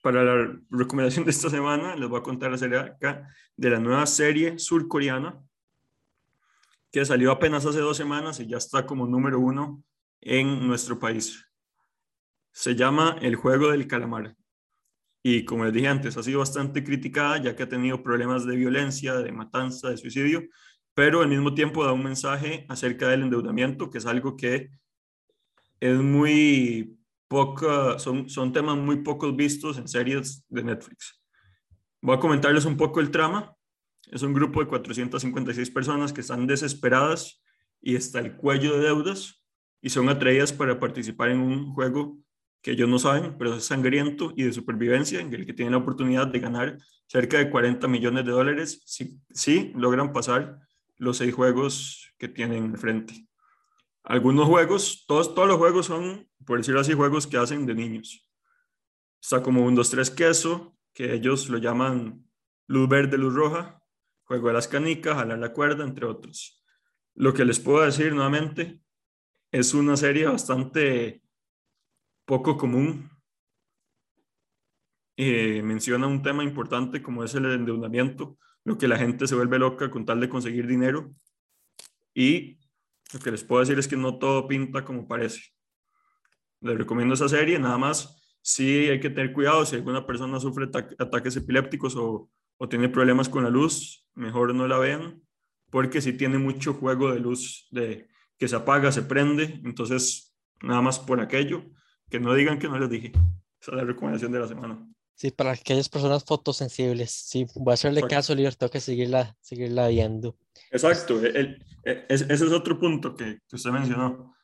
[0.03, 4.57] Para la recomendación de esta semana, les voy a contar acerca de la nueva serie
[4.61, 5.43] surcoreana
[6.93, 9.83] que salió apenas hace dos semanas y ya está como número uno
[10.21, 11.45] en nuestro país.
[12.53, 14.37] Se llama El Juego del Calamar.
[15.25, 18.55] Y como les dije antes, ha sido bastante criticada ya que ha tenido problemas de
[18.55, 20.47] violencia, de matanza, de suicidio,
[20.97, 24.71] pero al mismo tiempo da un mensaje acerca del endeudamiento, que es algo que
[25.79, 31.23] es muy poca, son, son temas muy pocos vistos en series de Netflix.
[32.01, 33.55] Voy a comentarles un poco el trama.
[34.11, 37.43] Es un grupo de 456 personas que están desesperadas
[37.83, 39.45] y hasta el cuello de deudas
[39.83, 42.17] y son atraídas para participar en un juego
[42.63, 45.79] que ellos no saben, pero es sangriento y de supervivencia, en el que tienen la
[45.79, 50.66] oportunidad de ganar cerca de 40 millones de dólares si, si logran pasar
[50.99, 53.27] los seis juegos que tienen enfrente.
[54.03, 58.31] Algunos juegos, todos, todos los juegos son, por decirlo así, juegos que hacen de niños.
[59.21, 62.25] Está como un 2, 3 queso, que ellos lo llaman
[62.69, 63.83] luz verde, luz roja,
[64.25, 66.65] juego de las canicas, jalar la cuerda, entre otros.
[67.15, 68.81] Lo que les puedo decir nuevamente
[69.51, 71.23] es una serie bastante
[72.25, 73.11] poco común.
[75.17, 79.61] Eh, menciona un tema importante como es el endeudamiento, lo que la gente se vuelve
[79.61, 81.15] loca con tal de conseguir dinero.
[82.13, 82.59] Y
[83.13, 85.41] lo que les puedo decir es que no todo pinta como parece.
[86.61, 90.67] Les recomiendo esa serie, nada más sí hay que tener cuidado si alguna persona sufre
[90.99, 92.29] ataques epilépticos o,
[92.69, 95.23] tiene problemas con la luz, mejor no la vean,
[95.71, 100.81] porque si tiene mucho juego de luz de que se apaga, se prende, entonces nada
[100.81, 101.65] más por aquello,
[102.11, 103.13] que no digan que no les dije.
[103.61, 104.96] Esa es la recomendación de la semana.
[105.19, 108.15] Sí, para aquellas personas fotosensibles, sí, voy a hacerle Exacto.
[108.17, 110.37] caso, Oliver, tengo que seguirla, seguirla viendo.
[110.71, 111.67] Exacto, el- el-
[112.09, 114.35] es- ese es otro punto que, que usted mencionó.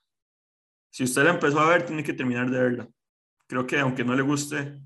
[0.90, 2.88] Si usted la empezó a ver, tiene que terminar de verla.
[3.46, 4.80] Creo que aunque no le guste,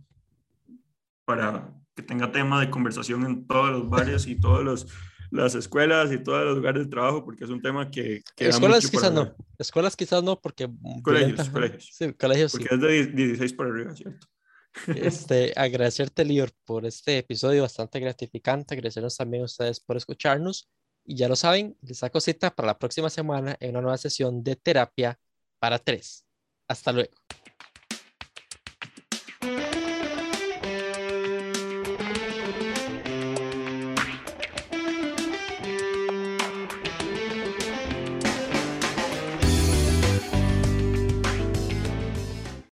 [1.24, 4.86] para que tenga tema de conversación en todos los bares y todas
[5.30, 8.22] las escuelas y todos los lugares de trabajo, porque es un tema que...
[8.36, 10.68] que Escuelas quizás no, escuelas quizás no, porque...
[11.02, 11.90] Colegios, violenta- colegios.
[11.92, 12.58] Sí, colegios sí.
[12.58, 14.26] Porque es de 16 para arriba, ¿cierto?
[14.96, 18.74] Este, agradecerte, Lior, por este episodio bastante gratificante.
[18.74, 20.68] Agradecernos también a ustedes por escucharnos.
[21.04, 24.42] Y ya lo saben, les saco cita para la próxima semana en una nueva sesión
[24.42, 25.18] de terapia
[25.58, 26.24] para tres.
[26.68, 27.12] Hasta luego.